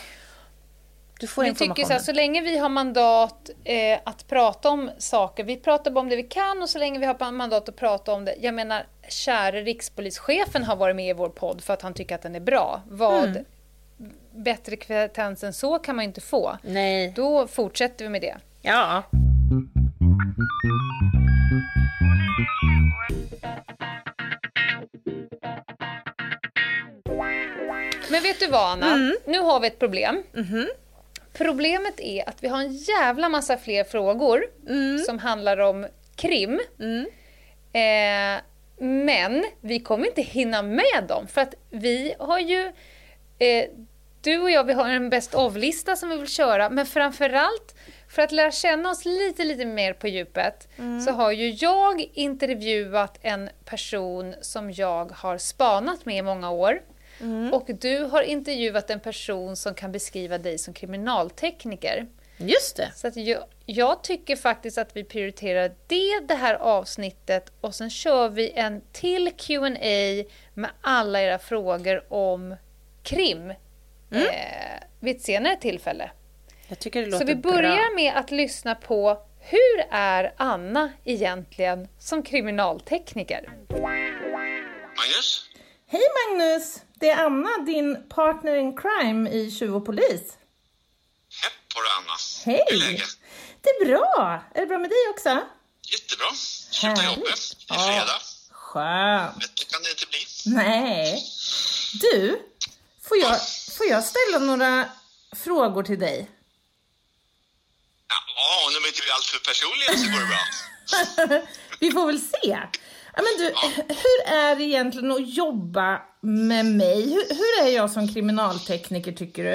[1.21, 1.75] du får informationen.
[1.77, 5.91] tycker så, här, så länge vi har mandat eh, att prata om saker, vi pratar
[5.91, 8.35] bara om det vi kan och så länge vi har mandat att prata om det.
[8.41, 12.23] Jag menar, käre rikspolischefen har varit med i vår podd för att han tycker att
[12.23, 12.83] den är bra.
[12.89, 13.45] Vad Mm.
[14.35, 16.57] bättre kvalitens än så kan man inte få.
[16.63, 17.13] Nej.
[17.17, 18.37] Då fortsätter vi med det.
[18.63, 19.03] Ja.
[28.13, 28.93] Men vet du vad Anna?
[28.95, 29.17] Mm.
[29.27, 30.23] Nu har vi ett problem.
[30.33, 30.69] Mhm.
[31.33, 34.99] Problemet är att vi har en jävla massa fler frågor Mm.
[34.99, 35.87] som handlar om
[36.17, 36.61] krim.
[37.73, 38.41] Eh,
[38.79, 42.73] men vi kommer inte hinna med dem för att vi har ju...
[43.39, 43.65] Eh,
[44.23, 47.75] du och jag vi har en best of-lista som vi vill köra men framförallt
[48.09, 50.69] för att lära känna oss lite, lite mer på djupet
[51.07, 56.81] så har ju jag intervjuat en person som jag har spanat med i många år.
[57.53, 62.07] Och du har intervjuat en person som kan beskriva dig som kriminaltekniker.
[62.37, 62.91] Just det.
[62.95, 67.91] Så att jag, jag tycker faktiskt att vi prioriterar det, det här avsnittet och sen
[67.91, 72.57] kör vi en till Q&A med alla era frågor om
[73.03, 73.57] krim eh,
[75.01, 76.11] vid ett senare tillfälle.
[76.69, 77.53] Jag tycker det låter Så vi bra.
[77.53, 83.49] börjar med att lyssna på hur är Anna egentligen som kriminaltekniker?
[84.97, 85.45] Magnus?
[85.87, 86.83] Hej Magnus!
[87.03, 90.23] Det är Anna, din partner in crime i Tjuv och polis.
[91.43, 92.17] Hepp på dig Anna.
[92.45, 92.65] Hej!
[92.71, 93.09] Hur är läget?
[93.61, 94.43] Det är bra!
[94.55, 95.29] Är det bra med dig också?
[95.93, 96.27] Jättebra.
[96.35, 97.17] Sluta Härligt.
[97.19, 97.57] jobbet.
[97.69, 97.87] Det är Ja.
[97.87, 98.21] fredag.
[98.51, 99.35] Skönt!
[99.35, 100.19] Bättre kan det inte bli.
[100.47, 101.23] Nej.
[102.01, 102.43] Du,
[103.03, 103.39] får jag,
[103.77, 104.89] får jag ställa några
[105.37, 106.31] frågor till dig?
[108.09, 111.47] Ja, om de inte blir alltför personliga så går det bra.
[111.81, 112.59] Vi får väl se.
[113.17, 113.45] Ja, men du,
[114.03, 117.01] hur är det egentligen att jobba med mig?
[117.15, 119.55] Hur, hur är jag som kriminaltekniker tycker du?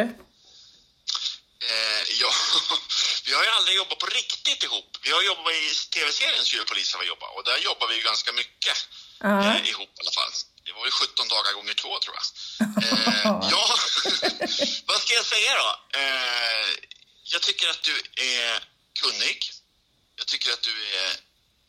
[1.69, 2.31] Eh, ja,
[3.25, 4.97] vi har ju aldrig jobbat på riktigt ihop.
[5.03, 8.77] Vi har jobbat i tv-serien Tjuvpolis har jobbat och där jobbar vi ju ganska mycket
[9.19, 9.39] Ja.
[9.55, 10.31] eh, ihop i alla fall.
[10.65, 12.25] Det var ju 17 dagar gånger två tror jag.
[12.83, 13.63] Eh, ja,
[14.89, 15.69] vad ska jag säga då?
[15.99, 16.67] Eh,
[17.33, 17.95] jag tycker att du
[18.35, 18.63] är
[19.01, 19.37] kunnig.
[20.15, 21.09] Jag tycker att du är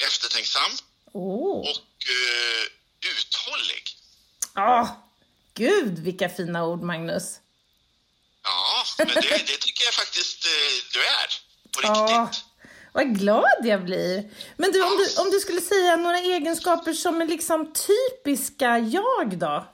[0.07, 0.71] eftertänksam
[1.13, 2.65] Åh, och eh,
[3.11, 3.85] uthållig.
[4.57, 4.89] Åh,
[5.55, 7.25] gud vilka fina ord Magnus.
[8.43, 10.51] Ja, men det, det tycker jag faktiskt eh,
[10.93, 11.29] du är.
[11.73, 12.45] På Ja, riktigt.
[12.93, 14.31] vad glad jag blir.
[14.57, 19.39] Men du om, du, om du skulle säga några egenskaper som är liksom typiska jag
[19.39, 19.67] då?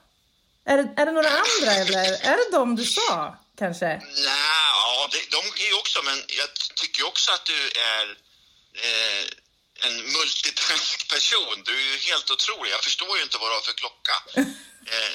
[0.67, 3.87] Är det, är det några andra eller är det de du sa kanske?
[3.87, 7.61] Nej, ja, det, de är ju också, men jag tycker också att du
[7.95, 8.05] är
[8.85, 9.25] eh,
[9.87, 11.57] en multitask-person.
[11.65, 12.71] Du är ju helt otrolig.
[12.73, 14.17] Jag förstår ju inte vad du har för klocka.
[14.93, 15.13] Eh,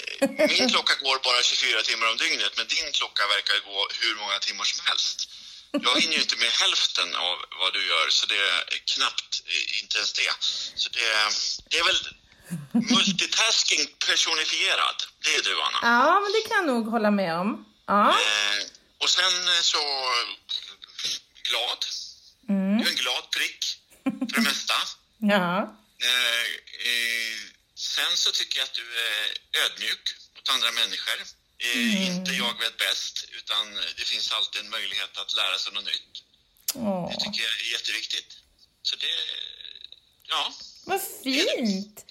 [0.57, 4.39] min klocka går bara 24 timmar om dygnet, men din klocka verkar gå hur många
[4.39, 5.29] timmar som helst.
[5.71, 8.63] Jag hinner ju inte med hälften av vad du gör, så det är
[8.93, 10.33] knappt, eh, inte ens det.
[10.75, 11.07] Så det,
[11.69, 11.99] det är väl
[12.97, 14.97] multitasking personifierad.
[15.23, 15.79] Det är du, Anna.
[15.81, 17.65] Ja, men det kan jag nog hålla med om.
[17.87, 18.63] Ja, Eh,
[18.97, 19.81] och sen så
[21.49, 21.85] glad.
[22.47, 23.78] Du är en glad prick
[24.29, 24.73] för det mesta.
[25.17, 25.75] ja,
[26.11, 26.49] Eh,
[26.91, 27.37] eh,
[27.75, 29.21] sen så tycker jag att du är
[29.63, 30.03] ödmjuk
[30.35, 31.19] mot andra människor.
[31.57, 35.85] Eh, Inte jag vet bäst, utan det finns alltid en möjlighet att lära sig något
[35.85, 36.13] nytt.
[36.75, 38.29] Åh, Det tycker jag är jätteviktigt.
[38.81, 39.07] Så det,
[40.29, 40.53] ja.
[40.85, 42.05] vad fint.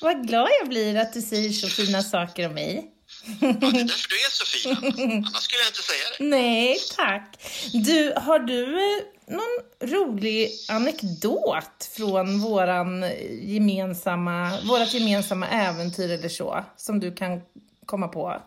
[0.00, 2.90] Vad glad jag blir att du säger så fina saker om mig.
[3.24, 4.72] Ja, det är därför du är så fin.
[5.26, 6.24] Annars skulle jag inte säga det.
[6.24, 7.36] Nej, tack.
[7.72, 9.54] Du, har du eh, någon
[9.90, 13.02] rolig anekdot från våran
[13.42, 17.40] gemensamma, vårat gemensamma äventyr eller så, som du kan
[17.86, 18.42] komma på?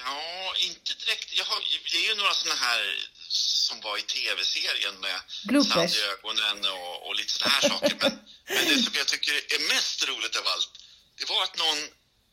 [0.00, 0.20] Ja,
[0.68, 1.28] inte direkt.
[1.38, 1.58] Jag har,
[1.92, 2.80] det är ju några såna här
[3.28, 5.18] som var i tv-serien med
[5.48, 5.72] Bloopers.
[5.72, 7.96] sand i ögonen och, och lite såna här saker.
[8.02, 8.12] Men,
[8.54, 10.72] men det som jag tycker är mest roligt av allt,
[11.18, 11.80] det var att någon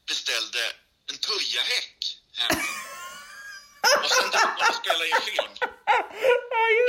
[0.08, 0.62] beställde
[1.12, 1.98] en tujahäck
[2.40, 2.60] hem.
[4.04, 5.54] Och sen drog man och spelade in film.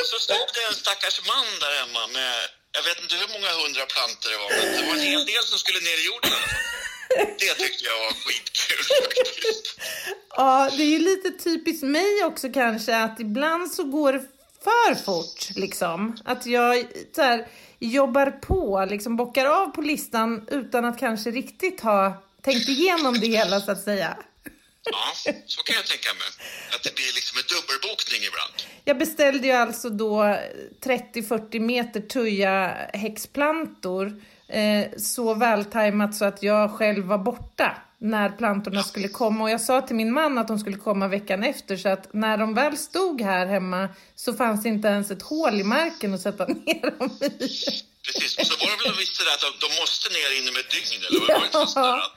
[0.01, 2.35] Och så stod det en stackars man där hemma med,
[2.77, 5.43] jag vet inte hur många hundra plantor det var, men det var en hel del
[5.51, 6.39] som skulle ner i jorden.
[7.43, 9.67] Det tyckte jag var skitkul faktiskt.
[10.31, 14.25] Ja, det är ju lite typiskt mig också kanske att ibland så går det
[14.65, 16.17] för fort liksom.
[16.25, 17.49] Att jag så här,
[17.79, 23.27] jobbar på, liksom bockar av på listan utan att kanske riktigt ha tänkt igenom det
[23.27, 24.17] hela så att säga.
[24.91, 26.29] Ja, så kan jag tänka mig.
[26.75, 28.55] Att det blir liksom en dubbelbokning ibland.
[28.85, 30.37] Jag beställde ju alltså då
[30.85, 38.83] 30-40 meter tuja häxplantor eh, så vältajmat så att jag själv var borta när plantorna
[38.83, 41.89] skulle komma och jag sa till min man att de skulle komma veckan efter så
[41.89, 46.15] att när de väl stod här hemma så fanns inte ens ett hål i marken
[46.15, 47.49] att sätta ner dem i.
[48.07, 48.31] Precis.
[48.39, 51.21] Och så var det väl visst där att de, måste ner inom ett dygn, eller
[51.21, 52.15] var det sådär att,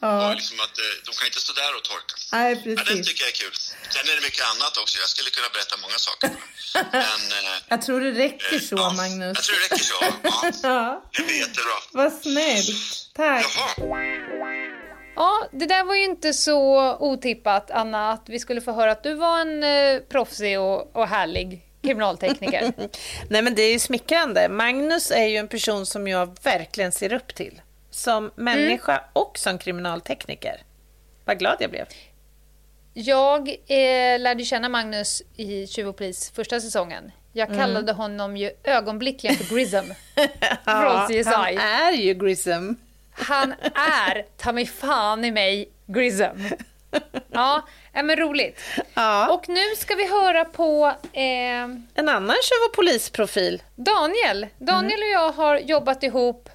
[0.00, 2.14] det var Ja, liksom att eh, de kan inte stå där och torka.
[2.32, 3.06] nej Ja, den precis.
[3.08, 3.54] tycker jag är kul.
[3.94, 4.94] Sen är det mycket annat också.
[5.04, 6.28] Jag skulle kunna berätta många saker.
[7.32, 9.34] Men, eh, Jag tror det räcker så ja, Magnus.
[9.38, 9.98] Jag tror det räcker så.
[10.02, 11.76] Ja, Ja, det blir jättebra.
[12.00, 12.68] vad snällt.
[13.20, 13.46] Tack.
[13.56, 13.70] Jaha.
[15.16, 19.02] Ja, det där var ju inte så otippat, Anna, att vi skulle få höra att
[19.02, 22.72] du var en eh, proffsig och, och härlig kriminaltekniker.
[23.28, 24.48] Nej men det är ju smickrande.
[24.48, 27.60] Magnus är ju en person som jag verkligen ser upp till.
[27.90, 30.62] Som människa och som kriminaltekniker.
[31.24, 31.86] Vad glad jag blev.
[32.94, 37.12] Jag eh, lärde känna Magnus i Tjuv och polis första säsongen.
[37.32, 39.84] Jag kallade honom ju ögonblickligen för Grism
[40.64, 41.22] från CSI.
[41.24, 42.72] han är ju Grism.
[43.12, 46.24] Han är ta mig fan i mig Grism.
[47.32, 47.62] Ja,
[47.92, 48.60] ja, men roligt.
[48.94, 49.32] Ja.
[49.32, 51.22] Och nu ska vi höra på eh,
[51.94, 53.62] En annan tjuv och polisprofil.
[53.76, 54.46] Daniel.
[54.58, 56.48] Daniel och jag har jobbat ihop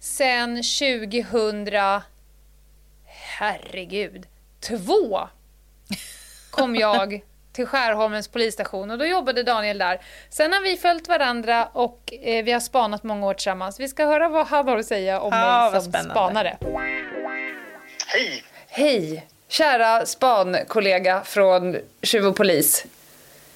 [0.00, 1.68] sen 2000...
[3.38, 4.26] Herregud.
[4.60, 5.28] Två
[6.50, 7.20] kom jag
[7.52, 10.00] till Skärholmens polisstation och då jobbade Daniel där.
[10.30, 13.80] Sen har vi följt varandra och eh, vi har spanat många år tillsammans.
[13.80, 16.14] Vi ska höra vad han har att säga om Ja, mig som spännande.
[16.14, 16.58] spanare.
[18.06, 18.44] Hej!
[18.68, 19.26] Hej!
[19.48, 22.84] Kära spankollega från Tjuv och polis.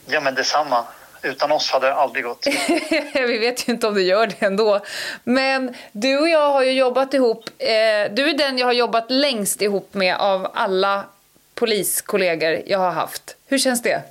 [0.07, 0.85] Ja, men detsamma.
[1.23, 2.47] Utan oss hade det aldrig gått.
[3.15, 4.81] Vi vet ju inte om du gör det ändå.
[5.25, 7.45] Men du och jag har ju jobbat ihop.
[7.59, 7.69] Eh,
[8.11, 11.05] du är den jag har jobbat längst ihop med av alla
[11.55, 13.37] poliskollegor jag har haft.
[13.47, 14.03] Hur känns det?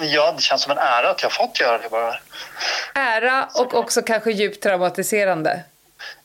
[0.00, 2.16] Ja, det känns som en ära att jag fått göra det bara.
[2.94, 5.62] Ära och också kanske djupt traumatiserande.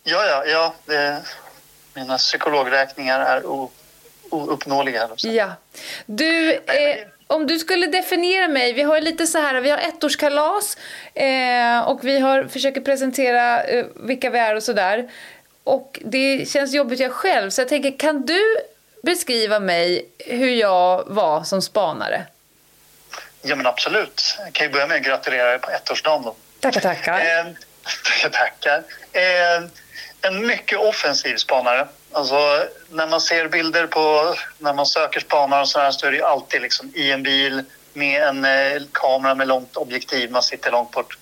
[0.03, 0.73] Ja, ja, ja.
[0.85, 1.21] Det,
[1.93, 3.71] mina psykologräkningar är o,
[4.29, 5.09] ouppnåeliga.
[5.17, 5.51] Ja.
[6.05, 8.73] Du, eh, om du skulle definiera mig.
[8.73, 10.77] Vi har lite så här, vi har ettårskalas
[11.13, 15.11] eh, och vi har försöker presentera eh, vilka vi är och sådär.
[15.63, 18.41] Och det känns jobbigt jag själv, så jag tänker, kan du
[19.03, 22.25] beskriva mig hur jag var som spanare?
[23.41, 24.37] Ja, men absolut.
[24.39, 26.35] Jag kan ju börja med att gratulera er på ettårsdagen då.
[26.59, 27.19] Tackar, tackar.
[27.19, 27.45] Eh,
[28.31, 28.83] tackar.
[29.11, 29.63] Eh,
[30.21, 31.87] en mycket offensiv spanare.
[32.11, 36.11] Alltså, när man ser bilder på när man söker spanare och så, här, så är
[36.11, 40.31] det alltid liksom i en bil med en eh, kamera med långt objektiv.
[40.31, 41.17] Man sitter långt bort.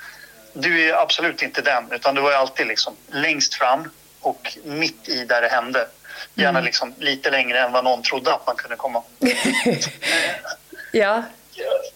[0.53, 3.89] Du är absolut inte den, utan du var alltid liksom längst fram
[4.21, 5.87] och mitt i där det hände.
[6.35, 9.03] Gärna liksom lite längre än vad någon trodde att man kunde komma.
[10.91, 11.23] Ja.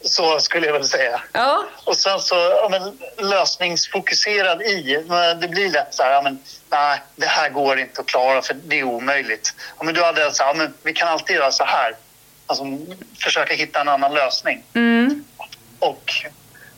[0.01, 1.21] Så skulle jag väl säga.
[1.31, 1.63] Ja.
[1.83, 2.97] Och sen så ja, men,
[3.29, 5.05] lösningsfokuserad i.
[5.41, 8.53] Det blir lätt så här, ja, men, nej, det här går inte att klara för
[8.53, 9.53] det är omöjligt.
[9.77, 11.95] Ja, men du hade så här, ja, men vi kan alltid göra så här.
[12.45, 12.63] Alltså
[13.19, 14.63] försöka hitta en annan lösning.
[14.73, 15.25] Mm.
[15.79, 16.11] Och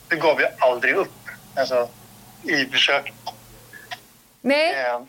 [0.08, 1.12] det gav ju aldrig upp.
[1.56, 1.88] Alltså,
[2.42, 3.12] i försök.
[4.40, 5.00] Nej, Eh,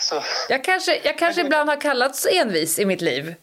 [0.00, 3.34] så, jag kanske, jag kanske ibland har kallats envis i mitt liv.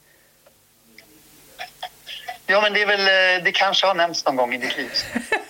[2.45, 2.99] ja, men det är väl,
[3.37, 4.91] eh, det kanske har nämnts någon gång i ditt liv.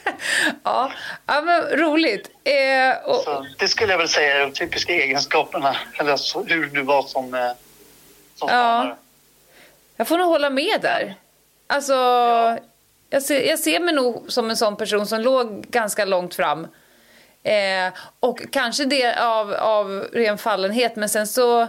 [0.64, 0.92] Ja,
[1.26, 2.30] ja men roligt.
[2.44, 5.76] Eh, och, Så, det skulle jag väl säga är de typiska egenskaperna.
[6.00, 7.52] Eller så, hur du var som, eh,
[8.36, 8.96] som spanare.
[9.96, 11.16] Jag får nog hålla med där.
[11.68, 11.94] Alltså,
[13.10, 16.68] jag, ser, jag ser mig nog som en sån person som låg ganska långt fram.
[17.44, 21.68] Eh, och kanske det av, av ren fallenhet, men sen så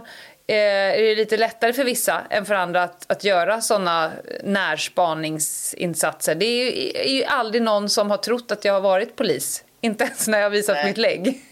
[0.55, 6.35] är det lite lättare för vissa än för andra att, att göra såna närspaningsinsatser.
[6.35, 9.65] Det är ju, är ju aldrig någon som har trott att jag har varit polis.
[9.81, 10.87] Inte ens när jag har visat Nej.
[10.87, 11.43] mitt lägg.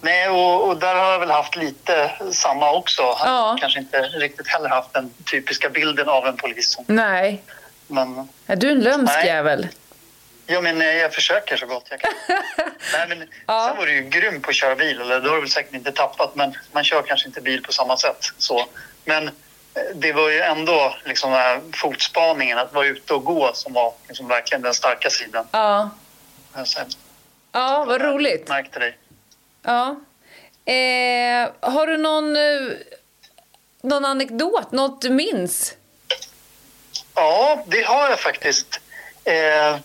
[0.00, 3.02] Nej, och, och där har jag väl haft lite samma också.
[3.02, 3.56] Ja.
[3.60, 6.78] Kanske inte riktigt heller haft den typiska bilden av en polis.
[6.86, 7.42] Nej.
[7.86, 9.68] Men Är du en lömsk jävel?
[10.52, 12.10] Ja, men eh, jag försöker så gott jag kan.
[12.92, 13.66] Nej, men Ja.
[13.68, 15.00] Sen var du ju grym på att köra bil.
[15.00, 17.72] Eller då har du väl säkert inte tappat, men man kör kanske inte bil på
[17.72, 18.26] samma sätt.
[18.38, 18.66] Så.
[19.04, 19.32] Men eh,
[19.94, 23.92] det var ju ändå liksom den här fotspaningen, att vara ute och gå som var
[24.08, 25.48] liksom verkligen den starka sidan.
[25.52, 25.90] Ja.
[26.54, 26.66] Jag
[27.52, 28.48] Ja, vad roligt.
[28.48, 28.98] märkte dig.
[29.62, 30.00] Ja.
[30.72, 32.76] Eh, har du någon, eh,
[33.82, 35.74] någon anekdot, något du minns?
[37.14, 38.80] Ja, det har jag faktiskt.
[39.24, 39.76] Eh,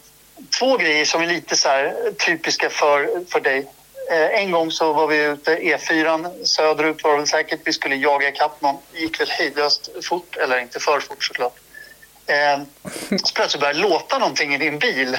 [0.60, 1.92] två grejer som är lite så
[2.26, 3.68] typiska för, för dig.
[4.12, 7.60] Eh, en gång så var vi ute E4 söderut var det väl säkert.
[7.64, 8.78] Vi skulle jaga ikapp någon.
[8.94, 11.56] gick väl hejdlöst fort, eller inte för fort såklart.
[12.26, 12.60] Eh,
[13.24, 15.18] så plötsligt började låta någonting i din bil.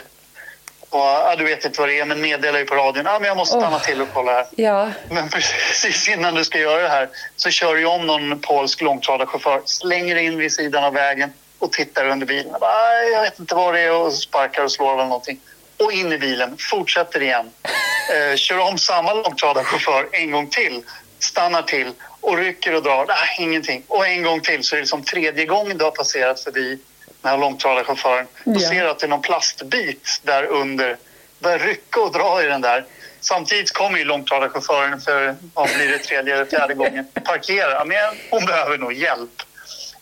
[0.91, 3.05] Och, ja, du vet inte vad det är, men meddelar ju på radion.
[3.07, 3.83] Ja, men jag måste stanna Åh.
[3.83, 4.47] till och kolla här.
[4.57, 4.91] Ja.
[5.11, 9.63] Men precis innan du ska göra det här så kör ju om någon polsk långtradarchaufför,
[9.65, 12.53] slänger in vid sidan av vägen och tittar under bilen.
[12.61, 15.41] Bara, "Nej, jag vet inte vad det är och sparkar och slår eller någonting.
[15.77, 17.51] Och in i bilen, fortsätter igen.
[18.15, 20.83] Eh, kör om samma långtradarchaufför en gång till,
[21.19, 23.05] stannar till och rycker och drar.
[23.09, 23.83] Nej, ingenting.
[23.89, 26.79] Och en gång till så är det som tredje gången du har passerat förbi
[27.23, 28.27] den här långtradarchauffören.
[28.45, 28.69] Då Ja.
[28.69, 30.97] ser att det är någon plastbit där under.
[31.39, 32.85] Börjar rycka och dra i den där.
[33.21, 37.85] Samtidigt kommer ju långtradarchauffören för, vad blir det, tredje eller fjärde gången, parkera.
[37.85, 39.43] Men hon behöver nog hjälp.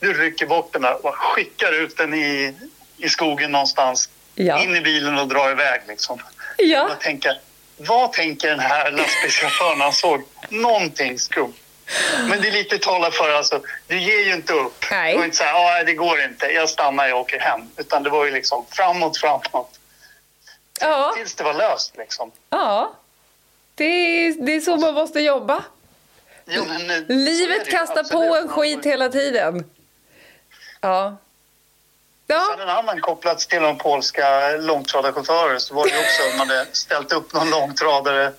[0.00, 2.54] Du rycker bort den där och skickar ut den i,
[2.96, 4.08] i skogen någonstans.
[4.34, 4.62] Ja.
[4.62, 6.18] In i bilen och drar iväg liksom.
[6.58, 6.88] Ja.
[6.88, 7.40] Jag tänker,
[7.76, 11.54] vad tänker den här lastbilschauffören han såg någonting skumt?
[12.28, 14.84] Men det är lite talar för alltså, du ger ju inte upp.
[14.90, 15.12] Nej.
[15.12, 17.60] Det var inte så här, "Ah, det går inte, jag stannar, jag åker hem.
[17.76, 19.78] Utan det var ju liksom framåt, framåt.
[20.80, 21.12] Ja.
[21.16, 22.32] Tills det var löst liksom.
[22.50, 22.92] ja.
[23.74, 25.62] Det, är, det är så man måste jobba.
[26.46, 29.64] Jo, men, eh, Livet kastar på en skit hela tiden.
[30.80, 31.16] Ja.
[32.26, 32.56] Sen Ja.
[32.62, 37.12] en annan kopplat till de polska långtradarchaufförer så var det också att man hade ställt
[37.12, 38.32] upp någon långtradare,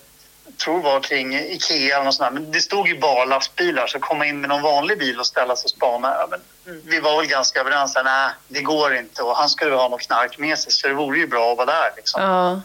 [0.64, 2.40] tror var kring Ikea eller något sånt där.
[2.40, 5.56] Men det stod ju bara lastbilar så komma in med någon vanlig bil och ställa
[5.56, 6.26] sig och spana.
[6.30, 6.40] Men
[6.84, 10.00] vi var väl ganska överens, att nej det går inte och han skulle ha något
[10.00, 12.22] knark med sig så det vore ju bra att vara där liksom.
[12.22, 12.60] Ja.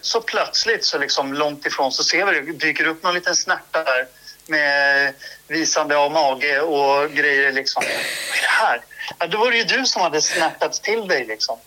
[0.00, 3.84] Så plötsligt så liksom långt ifrån så ser vi det dyker upp någon liten snärta
[3.84, 4.06] där
[4.46, 5.14] med
[5.48, 7.82] visande av mage och grejer liksom.
[7.86, 8.80] Vad är det här?
[9.18, 11.58] Ja, då var det ju du som hade snärtat till dig liksom.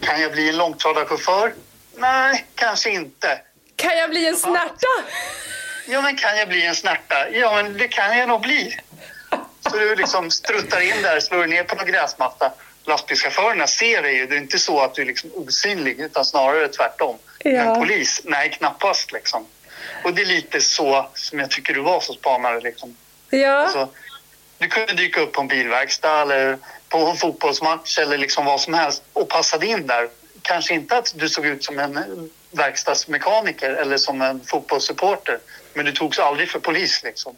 [0.00, 1.54] Kan jag bli en långtradarchaufför?
[1.96, 3.40] Nej, kanske inte.
[3.76, 4.86] Kan jag bli en snärta?
[5.88, 7.28] Ja, men kan jag bli en snärta?
[7.32, 8.76] Ja, men det kan jag nog bli.
[9.60, 12.52] Så du liksom struttar in där, slår ner på någon gräsmatta.
[12.84, 14.26] Lastbilschaufförerna ser dig ju.
[14.26, 17.18] Det är inte så att du är liksom osynlig, utan snarare tvärtom.
[17.38, 17.50] Ja.
[17.52, 18.20] Men polis?
[18.24, 19.46] Nej, knappast liksom.
[20.04, 22.60] Och det är lite så som jag tycker du var som spanare.
[22.60, 22.96] Liksom.
[23.30, 23.52] Ja.
[23.52, 23.88] Alltså,
[24.58, 26.58] du kunde dyka upp på en bilverkstad eller
[26.88, 30.08] på en fotbollsmatch eller liksom vad som helst och passade in där.
[30.42, 35.38] Kanske inte att du såg ut som en verkstadsmekaniker eller som en fotbollssupporter
[35.74, 37.02] men du togs aldrig för polis.
[37.04, 37.36] Liksom.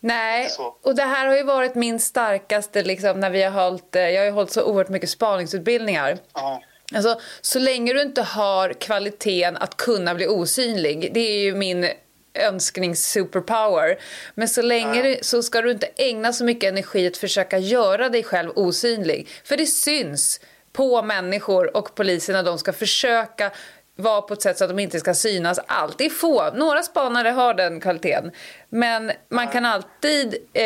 [0.00, 0.48] Nej,
[0.82, 4.20] och det här har ju varit min starkaste liksom när vi har hållit, eh, jag
[4.20, 6.18] har ju hållit så oerhört mycket spaningsutbildningar.
[6.34, 6.62] Ja.
[6.94, 11.88] Alltså, så länge du inte har kvaliteten att kunna bli osynlig, det är ju min
[12.34, 13.98] önsknings superpower.
[14.34, 18.08] Men så länge du, så ska du inte ägna så mycket energi att försöka göra
[18.08, 19.28] dig själv osynlig.
[19.44, 20.40] För det syns
[20.72, 23.50] på människor och polisen när de ska försöka
[23.96, 25.98] vara på ett sätt så att de inte ska synas allt.
[25.98, 28.30] Det är få, några spanare har den kvaliteten.
[28.68, 30.64] Men man kan alltid eh,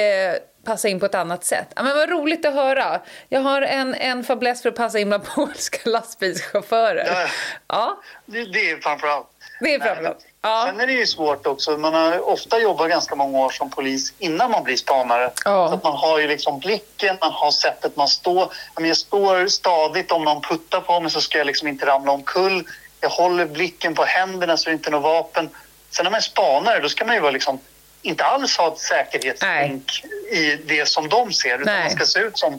[0.64, 1.69] passa in på ett annat sätt.
[1.77, 3.01] Ja, men vad roligt att höra.
[3.29, 7.05] Jag har en, en fäbless för att passa in bland polska lastbilschaufförer.
[7.07, 7.27] Ja.
[7.69, 9.27] Ja, Det, det är framför allt.
[9.61, 10.27] det är framförallt.
[10.43, 10.64] Ja.
[10.66, 11.70] Sen är det ju svårt också.
[11.78, 15.30] Man har ofta jobbat ganska många år som polis innan man blir spanare.
[15.45, 15.68] Ja.
[15.68, 18.53] Så att man har ju liksom blicken, man har sättet man står.
[18.80, 22.64] Jag, står stadigt, om någon puttar på mig så ska jag liksom inte ramla omkull.
[23.01, 25.51] Jag håller blicken på händerna så det inte är något vapen.
[25.91, 27.59] Sen när man är spanare då ska man ju vara liksom,
[28.03, 31.55] inte alls ha ett säkerhetstänk i det som de ser.
[31.55, 31.80] Utan Nej.
[31.82, 32.59] man ska se ut som eh,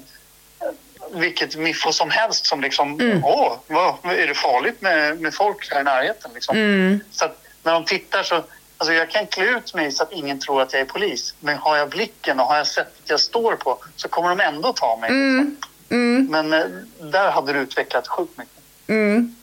[1.12, 3.24] vilket miffo som helst som liksom, Mm.
[3.26, 6.32] åh, vad, är det farligt med, med folk här i närheten?
[6.34, 6.58] Liksom.
[6.58, 7.00] Mm.
[7.12, 8.44] Så att när de tittar så,
[8.78, 11.34] alltså jag kan klä ut mig så att ingen tror att jag är polis.
[11.40, 14.74] Men har jag blicken och har jag sättet jag står på så kommer de ändå
[14.74, 15.10] ta mig.
[15.10, 15.58] Liksom.
[15.90, 16.28] Mm.
[16.32, 16.66] Men eh,
[17.00, 18.58] där hade du utvecklat sjukt mycket.
[18.88, 19.36] Mm.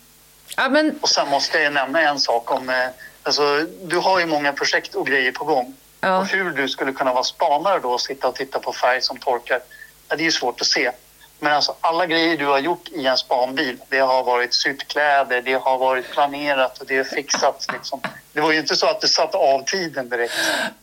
[0.56, 2.68] Ja, men, Och sen måste jag nämna en sak om...
[2.68, 2.88] Eh,
[3.22, 5.74] alltså, du har ju många projekt och grejer på gång.
[6.00, 6.18] Ja.
[6.18, 9.18] Och hur du skulle kunna vara spanare då och sitta och titta på färg som
[9.18, 9.60] torkar,
[10.08, 10.90] det är ju svårt att se.
[11.40, 15.42] Men alltså, alla grejer du har gjort i en spanbil, det har varit sytt kläder,
[15.42, 17.66] det har varit planerat och det är fixat.
[17.72, 18.00] Liksom.
[18.32, 20.32] Det var ju inte så att du satte av tiden direkt.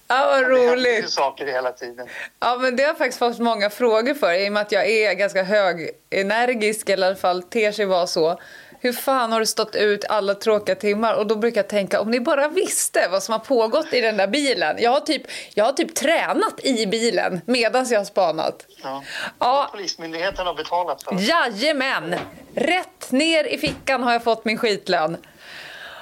[0.08, 1.10] ja, vad Det roligt.
[1.10, 2.08] saker hela tiden.
[2.40, 4.90] Ja, men det har jag faktiskt fått många frågor för i och med att jag
[4.90, 8.40] är ganska högenergisk, eller i alla fall ter sig vara så.
[8.84, 11.14] Hur fan har du stått ut alla tråkiga timmar?
[11.14, 14.18] Och då brukar jag tänka, om ni bara visste vad som har pågått i den
[14.18, 14.76] där bilen.
[14.80, 15.22] Jag har typ,
[15.54, 18.66] jag har typ tränat i bilen medan jag har spanat.
[18.84, 19.04] Ja.
[19.40, 21.22] Ja, Polismyndigheten har betalat för det.
[21.22, 22.16] jajamän!
[22.56, 25.18] Rätt ner i fickan har jag fått min skitlön.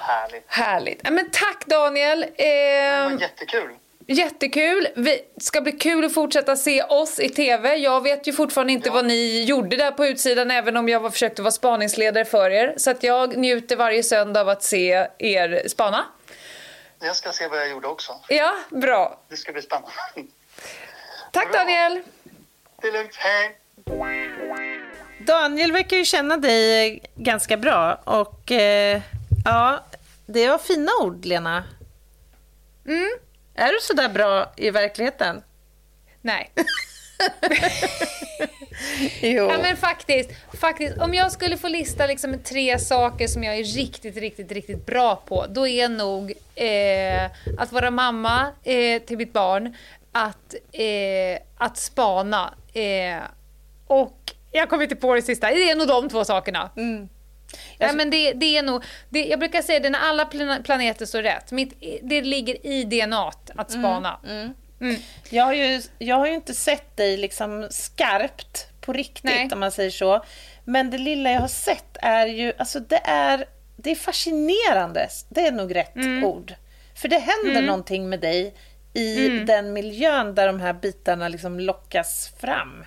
[0.00, 0.44] Härligt.
[0.46, 1.10] Härligt.
[1.10, 2.24] Men tack Daniel.
[2.36, 3.70] Det Eh, var jättekul.
[4.12, 4.88] Jättekul.
[4.96, 7.76] Vi ska bli kul att fortsätta se oss i TV.
[7.76, 11.10] Jag vet ju fortfarande inte vad ni gjorde där på utsidan även om jag var,
[11.10, 12.74] försökte vara spaningsledare för er.
[12.76, 16.04] Så att jag njuter varje söndag av att se er spana.
[17.00, 18.12] Jag ska se vad jag gjorde också.
[18.28, 19.20] Ja, bra.
[19.28, 19.90] Det ska bli spännande.
[21.32, 21.58] Tack Bra.
[21.60, 22.02] Daniel.
[22.82, 23.14] Det är lugnt.
[23.14, 23.56] Hej!
[25.26, 29.00] Daniel verkar ju känna dig ganska bra och eh,
[29.44, 29.84] ja,
[30.26, 31.64] det var fina ord, Lena.
[32.86, 33.10] Mm.
[33.60, 35.42] Är du så där bra i verkligheten?
[36.22, 36.52] Nej.
[39.20, 39.48] Jo.
[39.50, 40.30] Ja, men faktiskt,
[40.60, 44.86] faktiskt, om jag skulle få lista liksom tre saker som jag är riktigt, riktigt, riktigt
[44.86, 47.24] bra på, då är nog eh,
[47.58, 49.76] att vara mamma eh, till mitt barn,
[50.12, 53.22] att, eh, att spana eh,
[53.86, 55.50] och jag kommer inte på det sista.
[55.50, 56.70] Det är nog de två sakerna.
[57.78, 61.06] Ja, men det, det är nog, det, jag brukar säga det när alla plan- planeter
[61.06, 61.52] står rätt.
[61.52, 64.20] Mitt, det ligger i DNA att spana.
[64.28, 64.54] Mm.
[65.30, 69.48] Jag har, ju, jag har ju inte sett dig liksom skarpt på riktigt Nej.
[69.52, 70.24] om man säger så.
[70.64, 73.44] Men det lilla jag har sett är ju, alltså det är,
[73.76, 75.08] det är fascinerande.
[75.28, 76.24] Det är nog rätt Mm.
[76.24, 76.54] ord.
[76.94, 78.54] För det händer någonting med dig
[78.94, 79.46] i Mm.
[79.46, 82.84] den miljön där de här bitarna liksom lockas fram.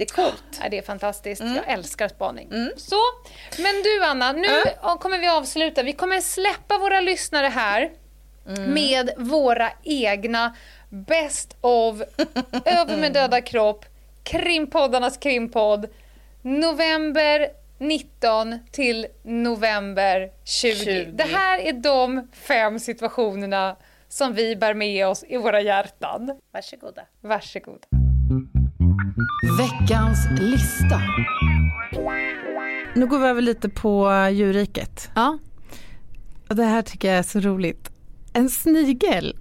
[0.00, 0.06] Mm.
[0.16, 0.60] Det är coolt.
[0.62, 1.40] Ja, det är fantastiskt.
[1.40, 1.56] Mm.
[1.56, 2.48] Jag älskar spaning.
[2.76, 2.96] Så,
[3.58, 4.48] men du Anna, nu
[5.00, 5.82] kommer vi avsluta.
[5.82, 7.90] Vi kommer släppa våra lyssnare här
[8.48, 8.74] Mm.
[8.74, 10.56] med våra egna
[10.90, 11.96] Best of,
[12.64, 13.84] Över med döda kropp,
[14.24, 15.86] Krimpoddarnas krimpodd,
[16.42, 17.48] november
[17.78, 20.74] 19 till november 20.
[20.84, 21.04] 20.
[21.04, 23.76] Det här är de fem situationerna
[24.08, 26.40] som vi bär med oss i våra hjärtan.
[26.52, 27.02] Varsågoda.
[27.20, 27.86] Varsågod.
[29.58, 31.02] Veckans lista.
[32.94, 35.10] Nu går vi över lite på djurriket.
[35.14, 35.38] Ja.
[36.48, 37.90] Och det här tycker jag är så roligt.
[38.32, 39.36] En snigel.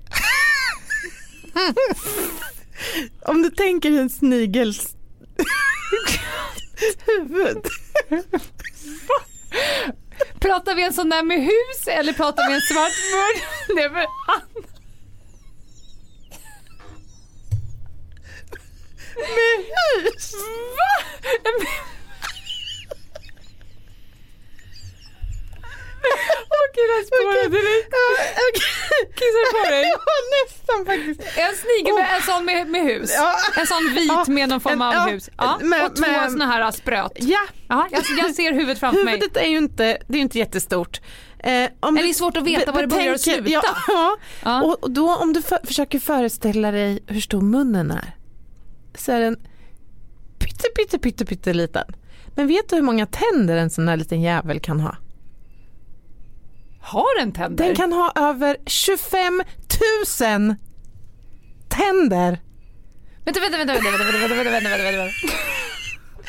[3.26, 4.96] Om du tänker en snigels
[7.06, 7.66] huvud.
[10.40, 13.44] Pratar vi en sån där med hus eller pratar vi en svart mun?
[13.76, 14.79] Nej, men Anna.
[19.20, 19.66] Med
[20.04, 20.34] hus?
[20.78, 20.92] Va?
[26.64, 27.98] Okej, där spårade det lite.
[29.20, 29.84] Kissar på dig?
[29.94, 29.98] Ja,
[30.46, 31.38] nästan faktiskt.
[31.38, 33.12] En snigel med en sån med, med hus.
[33.16, 33.36] Ja.
[33.62, 35.30] En sån vit Ja, med någon form en- av ja, hus.
[35.38, 35.58] Ja.
[35.62, 37.12] men- och två men- såna här spröt.
[37.16, 37.40] Ja,
[37.70, 39.14] Ja, jag, jag ser huvudet framför mig.
[39.14, 41.02] huvudet är ju inte, det är inte jättestort.
[41.44, 43.50] Eh, om det är svårt att veta var det börjar och slutar.
[43.52, 44.18] Ja, ja.
[44.44, 44.62] Ja.
[44.64, 48.16] Och, och då om du för, försöker föreställa dig hur stor munnen är
[48.96, 49.38] så är den
[50.40, 51.86] pytte, pytte, pytte, pytte liten.
[52.36, 54.98] Men vet du hur många tänder en sån här liten jävel kan ha?
[56.82, 57.66] Har den tänder?
[57.66, 59.44] Den kan ha över 25
[60.48, 60.56] 000
[61.70, 62.40] tänder.
[63.26, 65.12] Vänta, vänta, vänta, vänta, vänta, vänta, vänta, vänta, vänta.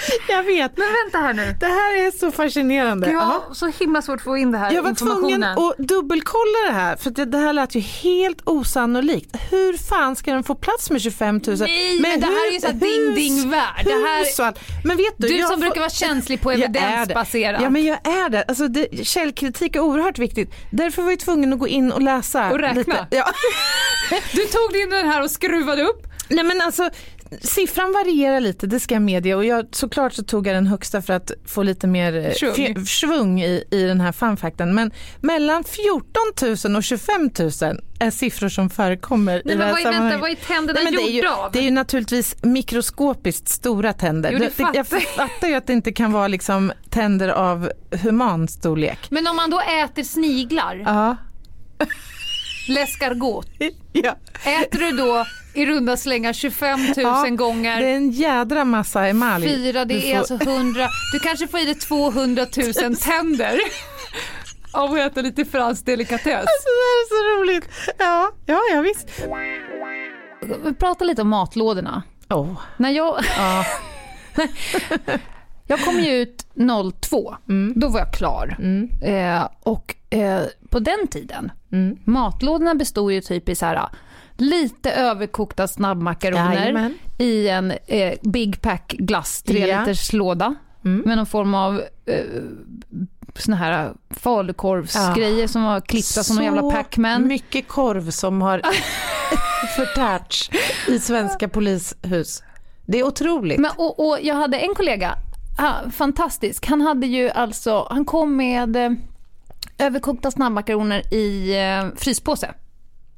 [0.28, 0.76] Jag vet.
[0.76, 1.56] Men vänta här nu.
[1.60, 3.10] Det här är så fascinerande.
[3.10, 3.54] Jag Ja.
[3.54, 6.96] så himla svårt att få in det här Jag var tvungen att dubbelkolla det här
[6.96, 9.36] för det, det här lät ju helt osannolikt.
[9.50, 11.56] Hur fan ska den få plats med 25 000?
[11.58, 13.84] Nej, men det här är ju så ding, ding, värld.
[13.84, 14.54] Det här-.
[14.86, 17.62] Men vet du, Du som får- brukar vara känslig på evidensbaserat.
[17.62, 18.44] Ja men jag är det.
[18.48, 19.06] Alltså det.
[19.06, 20.50] Källkritik är oerhört viktigt.
[20.70, 22.50] Därför var jag tvungen att gå in och läsa.
[22.50, 22.78] Och räkna.
[22.80, 23.06] Lite.
[23.10, 23.30] Ja.
[24.32, 26.06] Du tog din den här och skruvade upp.
[26.28, 26.90] Nej men alltså
[27.42, 29.34] siffran varierar lite, det ska jag medge.
[29.34, 33.40] Och jag, såklart så tog jag den högsta för att få lite mer eh, Svung.
[33.42, 34.74] i, i den här funfacten.
[34.74, 36.04] Men mellan 14
[36.64, 37.50] 000 och 25 000
[38.00, 40.92] är siffror som förekommer Nej, i det här vad är, vänta, vad är tänderna Nej,
[40.92, 41.52] det, är ju, gjorda av?
[41.52, 44.30] det är ju naturligtvis mikroskopiskt stora tänder.
[44.32, 44.86] Jo, det fattar jag.
[44.86, 47.70] fattar ju att det inte kan vara liksom tänder av
[48.02, 48.98] human storlek.
[49.10, 51.16] Men om man då äter sniglar, Ja.
[52.68, 53.46] l'escargot,
[53.92, 54.16] ja.
[54.44, 55.24] äter du då
[55.54, 57.80] i runda slängar 25 000 Ja, gånger.
[57.80, 59.48] Det är en jädra massa emalj.
[59.48, 60.88] Fyra, det Du är får- alltså 100.
[61.12, 62.46] Du kanske får i dig 200
[62.82, 63.58] 000 tänder
[64.72, 66.24] av att äta lite fransk delikatess.
[66.24, 67.68] Det här är så roligt.
[67.98, 69.08] Ja, ja, ja visst.
[70.64, 72.02] Vi pratar lite om matlådorna.
[72.28, 72.60] Oh.
[72.76, 73.64] När jag, Ja.
[75.66, 76.46] jag kom ju ut
[77.02, 77.36] 02,
[77.74, 78.56] då var jag klar.
[79.02, 81.96] Eh, och eh, på den tiden, Mm.
[82.04, 83.88] matlådorna bestod ju typ i så här
[84.40, 86.94] lite överkokta snabbmakaroner Jajamän.
[87.18, 89.80] i en eh, Big Pack glass 3 Ja.
[89.80, 91.02] liters låda Mm.
[91.06, 92.24] med någon form av eh,
[93.38, 97.26] såna här falukorvsgrejer som var klippta som någon jävla Pac-Man.
[97.28, 98.62] mycket korv som har
[99.76, 100.50] förtärts
[100.88, 102.42] i svenska polishus.
[102.86, 103.60] Det är otroligt.
[103.60, 105.14] Men, och, och jag hade en kollega,
[105.58, 108.90] ah, fantastisk, han hade ju alltså, han kom med eh,
[109.78, 112.54] överkokta snabbmakaroner i eh, fryspåse.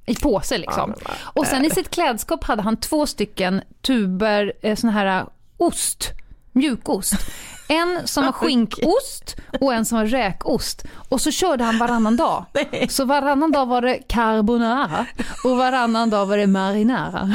[0.07, 0.95] I påse liksom.
[1.23, 5.27] och sen i sitt klädskap hade han två stycken tuber eh, sån här eh,
[5.57, 6.11] ost,
[6.53, 7.15] mjukost.
[7.69, 10.85] En som var skinkost och en som var räkost.
[11.09, 12.45] Och så körde han varannan dag.
[12.89, 15.07] Så varannan dag var det carbonara
[15.45, 17.21] och varannan dag var det marinara.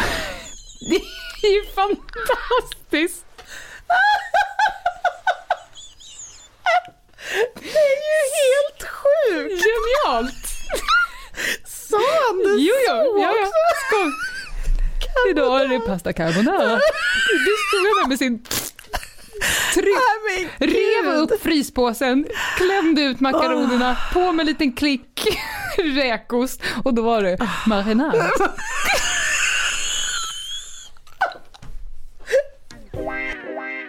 [1.41, 3.25] Det är ju fantastiskt!
[7.55, 9.63] Det är ju helt sjukt!
[9.63, 10.47] Genialt!
[11.89, 13.47] Sa han det Jo, jo, så ja, ja.
[13.47, 13.51] också?
[13.87, 14.11] Skål.
[15.31, 16.75] Idag är det pasta carbonara.
[17.45, 18.43] Du stod där med sin
[19.73, 19.95] tryck,
[20.29, 22.25] Nej, rev upp fryspåsen,
[22.57, 25.27] klämde ut makaronerna, på med en liten klick
[25.77, 28.29] räkost och då var det marinara.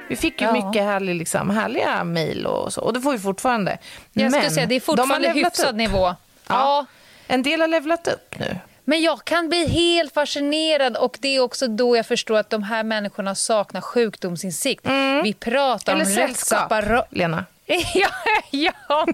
[0.08, 0.52] Vi fick ju Ja.
[0.52, 3.78] mycket härlig, liksom, härliga mejl och så, och det får vi fortfarande.
[4.12, 5.76] Jag ska Men säga, det är de fortfarande levlat hyfsad upp.
[5.76, 6.14] nivå.
[6.48, 6.86] Ja.
[7.28, 8.56] En del har levlat upp nu.
[8.84, 12.62] Men jag kan bli helt fascinerad och det är också då jag förstår att de
[12.62, 14.86] här människorna saknar sjukdomsinsikt.
[15.24, 16.72] Vi pratar Eller om sällskap.
[17.10, 17.44] Lena.
[17.94, 18.08] Ja,
[18.50, 19.06] ja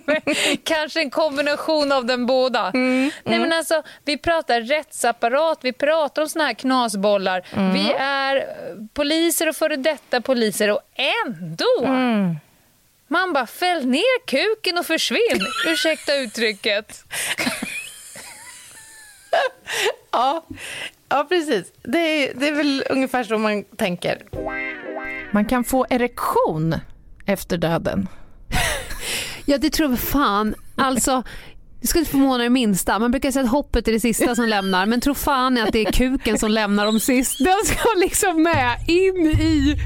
[0.65, 2.71] kanske en kombination av den båda.
[2.75, 7.43] Mm, Nej, men alltså, vi pratar rättsapparat, vi pratar om såna här knasbollar.
[7.57, 7.73] Mm.
[7.75, 8.47] Vi är
[8.95, 10.81] poliser och före detta poliser och
[11.27, 12.37] ändå Mm.
[13.09, 15.47] man bara fäll ner kuken och försvinn.
[15.67, 17.05] Ursäkta uttrycket.
[20.13, 20.47] Ja,
[21.09, 21.73] ja precis.
[21.83, 24.23] Det är, det är väl ungefär så man tänker.
[25.33, 26.75] Man kan få erektion
[27.27, 28.09] efter döden.
[29.47, 30.55] Ja, det tror jag fan.
[30.77, 31.23] Alltså,
[31.81, 32.99] det skulle inte förvåna det minsta.
[32.99, 35.87] Man brukar säga att hoppet är det sista som lämnar, men tro fan att det
[35.87, 37.39] är kuken som lämnar dem sist.
[37.39, 39.79] Den ska liksom med in i...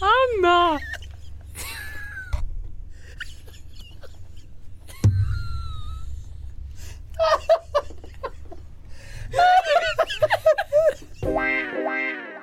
[0.40, 0.78] Anna!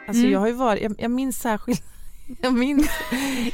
[0.08, 1.84] Alltså jag har ju varit, jag, jag minns särskilt
[2.42, 2.90] jag minns,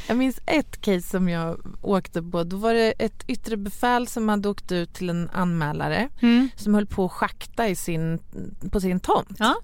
[0.08, 2.44] jag minns ett case som jag åkte på.
[2.44, 6.08] Då var det ett yttre befäl som hade åkt ut till en anmälare
[6.56, 8.18] som höll på att schakta i sin,
[8.70, 9.36] på sin tomt.
[9.38, 9.54] Ja.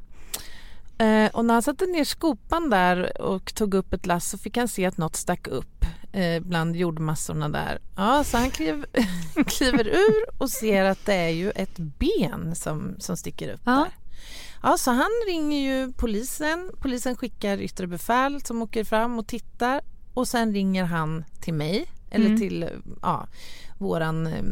[1.05, 4.57] Eh, och när han satte ner skopan där och tog upp ett lass så fick
[4.57, 5.85] han se att något stack upp
[6.19, 7.79] eh, bland jordmassorna där.
[7.97, 8.85] Ja, så han kliv,
[9.47, 13.73] kliver ur och ser att det är ju ett ben som, som sticker upp Ja.
[13.73, 13.89] där.
[14.63, 16.71] Ja, så han ringer ju polisen.
[16.81, 19.81] Polisen skickar yttre befäl som åker fram och tittar
[20.15, 22.39] och sen ringer han till mig eller Mm.
[22.39, 22.69] till
[23.03, 23.27] ja,
[23.79, 24.43] våran eh,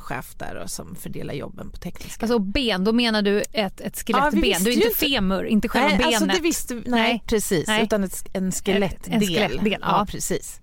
[0.00, 2.22] chef där då, som fördelar jobben på tekniska.
[2.26, 4.40] Alltså ben, då menar du ett, ett Ja, skelettben.
[4.42, 6.14] visste du är inte- femur, inte själva nej, benet.
[6.22, 7.22] Alltså det visste, nej, Nej.
[7.26, 7.82] precis, Nej.
[7.82, 9.14] utan ett, en skelettdel.
[9.14, 9.78] En skelettdel, ja.
[9.80, 10.06] ja.
[10.08, 10.60] precis.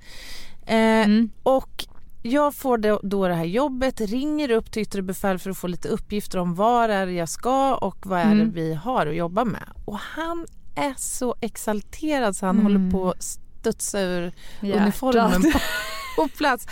[0.71, 1.29] Eh, Mm.
[1.43, 1.85] Och
[2.23, 5.67] jag får då, då det här jobbet, ringer upp till yttre befäl för att få
[5.67, 8.51] lite uppgifter om var är jag ska och vad är det Mm.
[8.51, 9.63] vi har att jobba med.
[9.85, 10.45] Och han
[10.75, 12.65] är så exalterad så han Mm.
[12.73, 14.31] håller på att studsa ur
[14.61, 14.81] Hjärtat.
[14.81, 15.59] uniformen på,
[16.15, 16.67] på plats.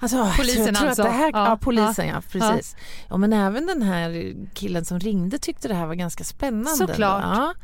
[0.00, 1.02] Alltså, Polisen jag tror alltså?
[1.02, 2.76] Att det här, ja, Ja, polisen ja, precis.
[3.08, 3.16] Ja.
[3.16, 6.70] men även den här killen som ringde tyckte det här var ganska spännande.
[6.70, 7.22] Såklart.
[7.22, 7.54] Ja.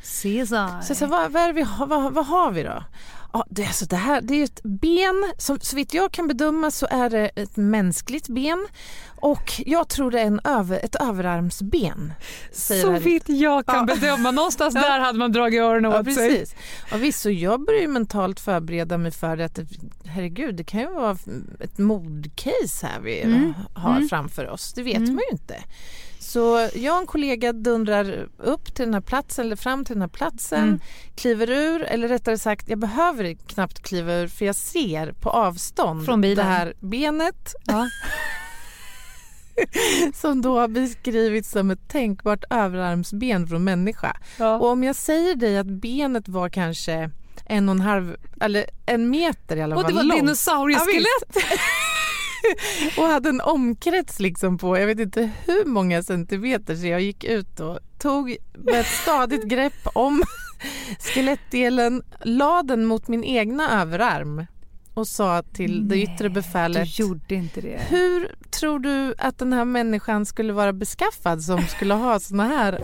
[0.82, 2.84] Så, sa, vad, vad, vi vad, vad har vi då?
[3.36, 6.70] Ja, det, alltså det, här, det är ett ben, som så vitt jag kan bedöma
[6.70, 8.66] så är det ett mänskligt ben
[9.16, 12.12] och jag tror det är en över, ett överarmsben.
[12.52, 13.94] Så vitt jag kan Ja.
[13.94, 14.30] bedöma.
[14.30, 16.30] Någonstans där hade man dragit öronen Ja, åt sig.
[16.30, 16.54] precis.
[16.90, 19.58] Ja, visst, så jag börjar ju mentalt förbereda mig för att
[20.04, 21.16] herregud, det kan ju vara
[21.60, 23.54] ett mordcase här vi Mm.
[23.74, 24.72] har framför oss.
[24.72, 25.54] Det vet man ju inte.
[26.34, 30.00] Så jag och en kollega dundrar upp till den här platsen, eller fram till den
[30.02, 30.80] här platsen, Mm.
[31.16, 36.04] kliver ur, eller rättare sagt, jag behöver knappt kliva ur för jag ser på avstånd
[36.04, 36.36] Från bilen.
[36.46, 37.88] det här benet Ja.
[40.14, 44.16] som då har beskrivits som ett tänkbart överarmsben från människa.
[44.38, 44.58] Ja.
[44.58, 47.10] Och om jag säger dig att benet var kanske
[47.46, 51.06] en och en halv, eller en meter i alla fall Och det var dinosaurieskelett!
[51.34, 51.40] Ja,
[52.98, 57.24] och hade en omkrets liksom på jag vet inte hur många centimeter så jag gick
[57.24, 60.22] ut och tog med ett stadigt grepp om
[60.98, 64.46] skelettdelen, la den mot min egna överarm
[64.94, 66.96] och sa till det yttre befälet.
[66.96, 67.80] Du gjorde inte det.
[67.88, 72.80] Hur tror du att den här människan skulle vara beskaffad som skulle ha såna här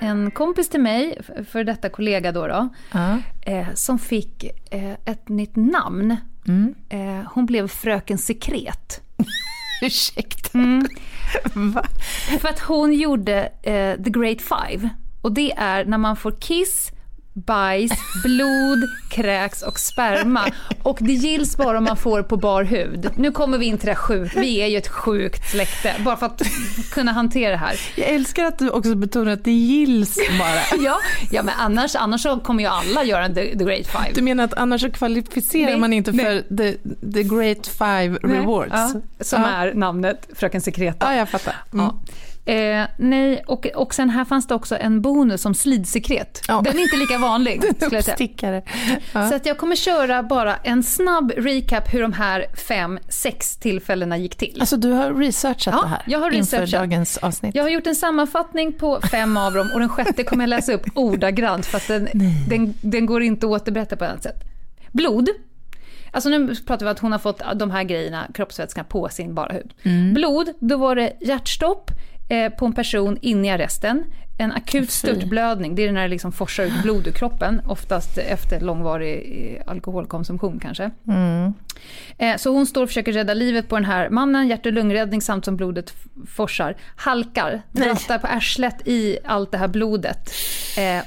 [0.00, 1.18] en kompis till mig,
[1.50, 3.16] för detta kollega då, då uh.
[3.42, 6.16] eh, som fick eh, ett nytt namn.
[6.48, 6.74] Mm.
[6.88, 9.00] Eh, hon blev Fröken Sekret.
[9.82, 10.58] Ursäkta?
[10.58, 10.88] Mm.
[12.40, 14.88] För att hon gjorde eh, The Great Five.
[15.22, 16.92] Och det är när man får kiss,
[17.36, 17.92] bajs,
[18.24, 18.78] blod,
[19.10, 20.44] kräks och sperma.
[20.82, 23.10] Och det gills bara om man får på bar hud.
[23.16, 24.36] Nu kommer vi in till det sjukt.
[24.36, 26.42] Vi är ju ett sjukt släkte, bara för att
[26.90, 27.80] kunna hantera det här.
[27.96, 30.80] Jag älskar att du också betonar att det gills bara.
[30.84, 30.98] ja,
[31.30, 34.10] ja, men annars, annars så kommer ju alla göra the, the great five.
[34.14, 36.24] Du menar att annars så kvalificerar nej, man inte nej.
[36.24, 36.72] för the,
[37.12, 38.40] the great five nej.
[38.40, 38.72] rewards?
[38.72, 39.48] Ja, som ja.
[39.48, 41.06] är namnet Fröken Sekreta.
[41.12, 41.54] Ja, jag fattar.
[41.72, 41.84] Mm.
[41.84, 41.94] Ja.
[42.46, 46.42] Eh, nej, och, och sen här fanns det också en bonus som slidsekret.
[46.48, 46.60] Ja.
[46.64, 47.62] Den är inte lika vanlig.
[47.80, 48.02] skulle
[48.40, 48.62] jag.
[49.12, 49.28] Ja.
[49.28, 54.16] Så att jag kommer köra bara en snabb recap hur de här fem, sex tillfällena
[54.16, 54.56] gick till.
[54.60, 57.54] Alltså du har researchat ja, det här jag har inför dagens avsnitt?
[57.54, 60.72] Jag har gjort en sammanfattning på fem av dem och den sjätte kommer jag läsa
[60.72, 62.08] upp ordagrant för att den,
[62.48, 64.44] den, den går inte att återberätta på annat sätt.
[64.92, 65.28] Blod.
[66.10, 69.34] Alltså nu pratar vi om att hon har fått de här grejerna, kroppsvätskorna, på sin
[69.34, 69.74] bara hud.
[69.82, 70.14] Mm.
[70.14, 71.90] Blod, då var det hjärtstopp,
[72.28, 74.04] Eh, på en person inne i arresten.
[74.38, 78.60] En akut störtblödning, det är när det liksom forsar ut blod ur kroppen, oftast efter
[78.60, 80.90] långvarig eh, alkoholkonsumtion kanske.
[81.08, 81.54] Mm.
[82.18, 85.22] Eh, så hon står och försöker rädda livet på den här mannen, hjärt och lungräddning
[85.22, 85.94] samt som blodet
[86.26, 86.76] forsar.
[86.96, 90.30] Halkar, drattar på arslet i allt det här blodet.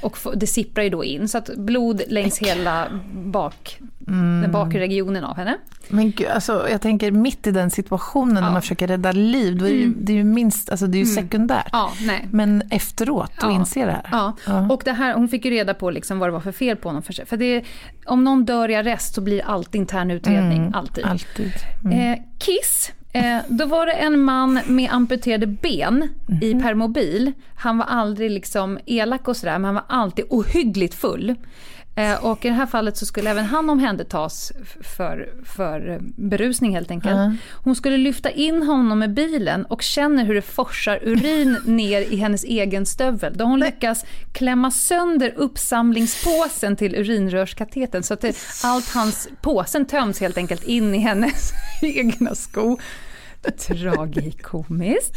[0.02, 4.42] Och det sipprar ju då in, så att blod längs hela bak, mm.
[4.42, 5.56] den bakre regionen av henne.
[5.88, 8.40] Men gud, alltså, jag tänker mitt i den situationen ja.
[8.40, 9.96] när man försöker rädda liv, då är mm.
[10.00, 11.24] det, ju minst, alltså, det är ju mm.
[11.24, 11.68] sekundärt.
[11.72, 11.92] Ja.
[12.30, 13.46] Men efteråt, ja.
[13.46, 14.08] att inse det här.
[14.12, 14.36] Ja.
[14.46, 14.68] ja.
[14.70, 16.88] och det här, hon fick ju reda på liksom vad det var för fel på
[16.88, 17.02] honom.
[17.02, 17.64] För, för det,
[18.06, 20.74] om någon dör i arrest så blir allt intern utredning, mm.
[20.74, 21.04] alltid.
[21.04, 21.52] alltid.
[21.84, 22.12] Mm.
[22.12, 26.08] Eh, Kiss, eh, då var det en man med amputerade ben
[26.42, 26.62] i mhm.
[26.62, 27.32] permobil.
[27.54, 31.36] Han var aldrig liksom elak och sådär, men han var alltid ohyggligt full.
[32.00, 36.90] Eh, och i det här fallet så skulle även han omhändertas för, för berusning helt
[36.90, 37.14] enkelt.
[37.14, 37.36] Mm.
[37.64, 42.16] Hon skulle lyfta in honom med bilen och känner hur det forsar urin ner i
[42.16, 43.36] hennes egen stövel.
[43.36, 50.20] Då hon lyckas klämma sönder uppsamlingspåsen till urinrörskateten så att det, allt hans, påsen töms
[50.20, 51.52] helt enkelt in i hennes
[51.82, 52.78] egna sko.
[53.68, 55.16] Tragikomiskt.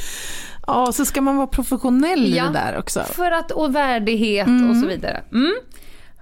[0.68, 3.04] Ja, så ska man vara professionell ja, i det där också.
[3.04, 4.70] För att, och värdighet mm.
[4.70, 5.22] och så vidare.
[5.32, 5.54] Mm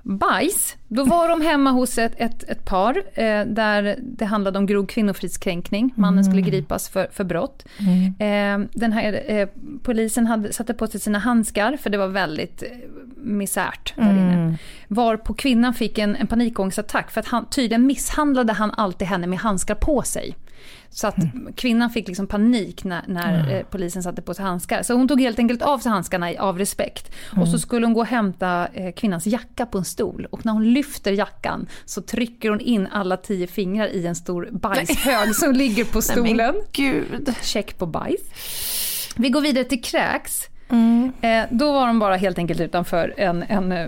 [0.04, 0.78] bajs.
[0.88, 4.86] Då var de hemma hos ett, ett, ett par eh, där det handlade om grov
[4.86, 5.94] kvinnofridskränkning.
[5.96, 6.52] Mannen skulle mm.
[6.52, 7.66] gripas för, för brott.
[7.80, 8.64] Mm.
[8.64, 9.48] Eh, den här, eh,
[9.84, 12.70] polisen hade, satte på sig sina handskar för det var väldigt eh,
[13.16, 14.34] misärt där inne.
[14.34, 14.56] Mm.
[14.88, 19.28] Var på kvinnan fick en, en panikångestattack för att han, tydligen misshandlade han alltid henne
[19.28, 20.36] med handskar på sig.
[20.94, 21.54] Så att mm.
[21.54, 23.56] kvinnan fick liksom panik när, när mm.
[23.56, 24.84] eh, polisen satte på sig handskar.
[24.84, 27.12] Så hon tog helt enkelt av sig handskarna av respekt.
[27.32, 27.42] Mm.
[27.42, 30.28] Och så skulle hon gå och hämta eh, kvinnans jacka på en stol.
[30.32, 34.50] Och när hon lyfter jackan så trycker hon in alla tio fingrar i en stor
[34.52, 36.56] bajshög som ligger på stolen.
[37.26, 37.36] Nej.
[37.42, 38.22] Check på bajs.
[39.16, 40.51] Vi går vidare till kräks.
[40.72, 41.12] Mm.
[41.22, 43.88] Eh, då var de bara helt enkelt utanför en, en eh,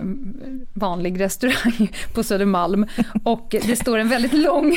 [0.74, 2.86] vanlig restaurang på Södermalm.
[3.24, 4.76] Och det står en väldigt lång,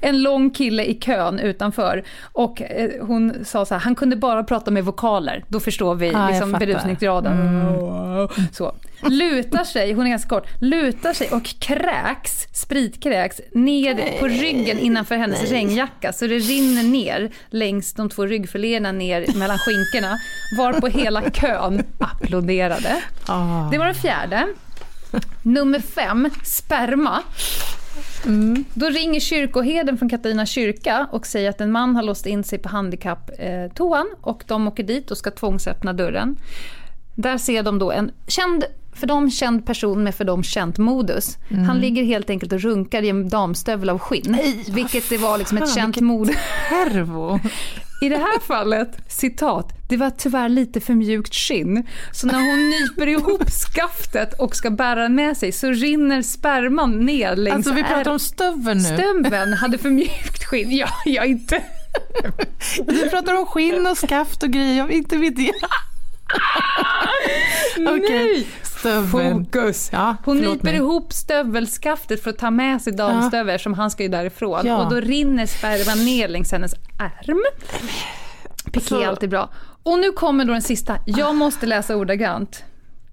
[0.00, 2.02] en lång kille i kön utanför.
[2.32, 5.44] Och eh, hon sa så här, han kunde bara prata med vokaler.
[5.48, 7.40] Då förstår vi ah, liksom berusningsgraden.
[7.40, 8.28] Mm.
[8.52, 8.72] Så
[9.10, 15.16] lutar sig, hon är ganska kort, lutar sig och kräks, spritkräks, ner på ryggen innanför
[15.16, 16.12] hennes regnjacka.
[16.12, 20.18] Så det rinner ner längs de två ryggfiléerna ner mellan skinkorna.
[20.58, 23.02] Varpå hela kön applåderade.
[23.26, 23.70] Ah.
[23.70, 24.48] Det var den fjärde.
[25.42, 27.22] Nummer fem, sperma.
[28.24, 28.64] Mm.
[28.74, 32.58] Då ringer kyrkoherden från Katarina kyrka och säger att en man har låst in sig
[32.58, 36.36] på handikapptoan och de åker dit och ska tvångsöppna dörren.
[37.14, 41.38] Där ser de då en känd för dem känd person med för dem känt modus.
[41.50, 41.64] Mm.
[41.64, 44.24] Han ligger helt enkelt och runkar i en damstövel av skinn.
[44.26, 46.32] Nej, vilket det var liksom ett känt mode.
[48.02, 51.86] I det här fallet, citat, det var tyvärr lite för mjukt skinn.
[52.12, 57.36] Så när hon nyper ihop skaftet och ska bära med sig så rinner sperman ner
[57.36, 58.84] längs Alltså vi pratar om stöveln nu.
[58.84, 60.70] Stöveln hade för mjukt skinn.
[60.70, 61.62] Ja, jag inte...
[62.86, 65.52] Du pratar om skinn och skaft och grejer, jag inte vet det.
[67.88, 68.46] Okej,
[68.82, 69.44] stöveln.
[69.44, 69.90] Fokus.
[69.92, 74.08] Ja, Hon nyper ihop stövelskaftet för att ta med sig damstövel som han ska ju
[74.08, 74.66] därifrån.
[74.66, 74.84] Ja.
[74.84, 77.42] Och då rinner sperman ner längs hennes ärm.
[78.72, 79.50] Piké Så- är alltid bra.
[79.82, 80.96] Och nu kommer då den sista.
[81.06, 82.64] Jag måste läsa ordagrant.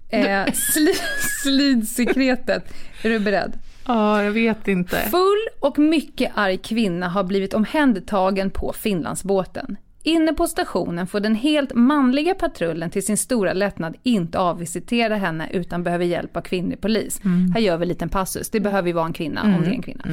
[0.08, 0.94] Eh, sli,
[1.42, 2.64] slidsekretet.
[3.02, 3.52] Är du beredd?
[3.86, 4.96] Ja, jag vet inte.
[5.10, 9.76] Full och mycket arg kvinna har blivit omhändertagen på Finlandsbåten.
[10.02, 15.48] Inne på stationen får den helt manliga patrullen till sin stora lättnad inte avvisitera henne
[15.52, 17.20] utan behöver hjälp av kvinnlig polis.
[17.54, 18.50] Här gör vi en liten passus.
[18.50, 20.04] Det behöver ju vara en kvinna om det är en kvinna.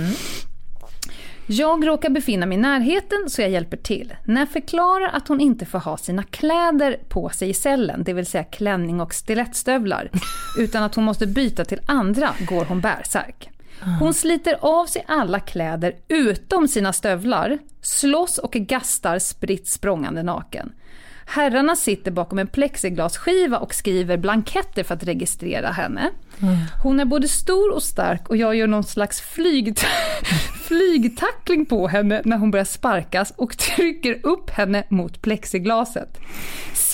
[1.49, 4.14] Jag råkar befinna mig i närheten så jag hjälper till.
[4.26, 8.14] När jag förklarar att hon inte får ha sina kläder på sig i cellen, det
[8.14, 10.09] vill säga klänning och stilettstövlar,
[10.57, 13.49] utan att hon måste byta till andra, går hon bärsärk.
[13.99, 20.71] Hon sliter av sig alla kläder utom sina stövlar, slåss och gastar spritt språngande naken.
[21.29, 26.11] Herrarna sitter bakom en plexiglasskiva och skriver blanketter för att registrera henne.
[26.83, 29.79] Hon är både stor och stark och jag gör någon slags flyg,
[30.67, 36.17] flygtackling på henne när hon börjar sparkas och trycker upp henne mot plexiglaset.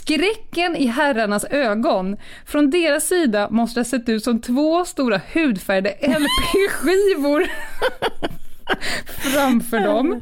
[0.04, 2.18] Skräcken i herrarnas ögon.
[2.46, 7.48] Från deras sida måste det ha sett ut som två stora hudfärgade LP-skivor
[9.34, 10.22] framför dem.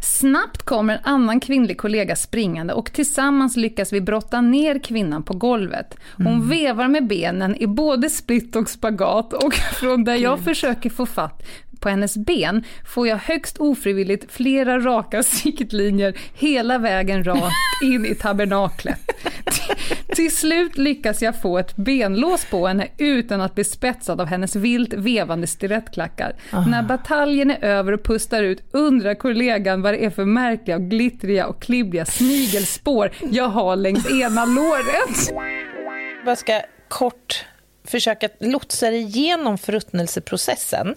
[0.00, 5.34] Snabbt kommer en annan kvinnlig kollega springande och tillsammans lyckas vi brotta ner kvinnan på
[5.34, 5.96] golvet.
[6.16, 11.06] Hon vevar med benen i både split och spagat och från där jag försöker få
[11.06, 11.42] fatt
[11.84, 18.14] på hennes ben får jag högst ofrivilligt flera raka siktlinjer hela vägen rakt in i
[18.14, 19.00] tabernaklet.
[20.14, 24.56] Till- slut lyckas jag få ett benlås på henne utan att bli spetsad av hennes
[24.56, 26.32] vilt vevande stilettklackar.
[26.66, 30.82] När bataljen är över och pustar ut undrar kollegan vad det är för märkliga och
[30.82, 35.34] glittriga och klibbiga snigelspår jag har längs ena låret.
[36.24, 37.44] bara ska kort
[37.84, 40.96] försöka lotsa dig igenom förruttnelseprocessen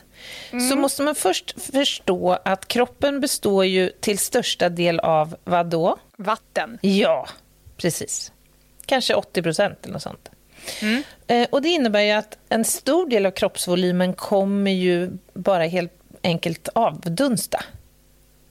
[0.70, 5.98] så måste man först förstå att kroppen består ju till största del av vad då?
[6.18, 6.78] Vatten.
[6.82, 7.28] Ja,
[7.78, 8.32] precis.
[8.86, 10.30] Kanske 80 procent eller något sånt.
[11.28, 15.94] Eh, och det innebär ju att en stor del av kroppsvolymen kommer ju bara helt
[16.24, 17.64] enkelt avdunsta.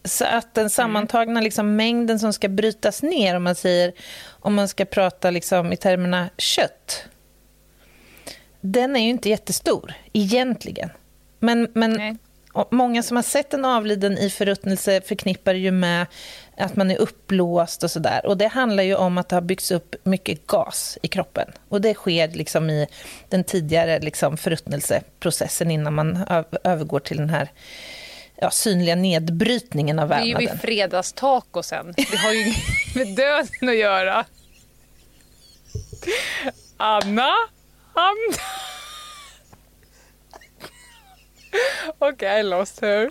[0.05, 3.93] Så att den sammantagna liksom, mängden som ska brytas ner, om man säger
[4.29, 7.05] om man ska prata liksom, i termerna kött,
[8.73, 10.91] den är ju inte jättestor egentligen.
[11.39, 12.17] Men, men Nej.
[12.71, 16.07] många som har sett en avliden i förruttnelse förknippar ju med
[16.57, 18.27] att man är uppblåst och sådär.
[18.27, 21.49] Och det handlar ju om att det har byggts upp mycket gas i kroppen.
[21.69, 22.87] Och det sker liksom i
[23.29, 26.25] den tidigare liksom förruttnelseprocessen innan man
[26.65, 27.51] övergår till den här
[28.37, 30.53] ja, synliga nedbrytningen av Det är ju vävnaden.
[30.57, 31.95] vid fredagstacosen.
[31.97, 32.45] Det har ju
[32.95, 34.25] med döden att göra.
[36.77, 37.31] Anna?
[37.97, 38.37] Anna?
[42.03, 43.11] Okay, I lost her.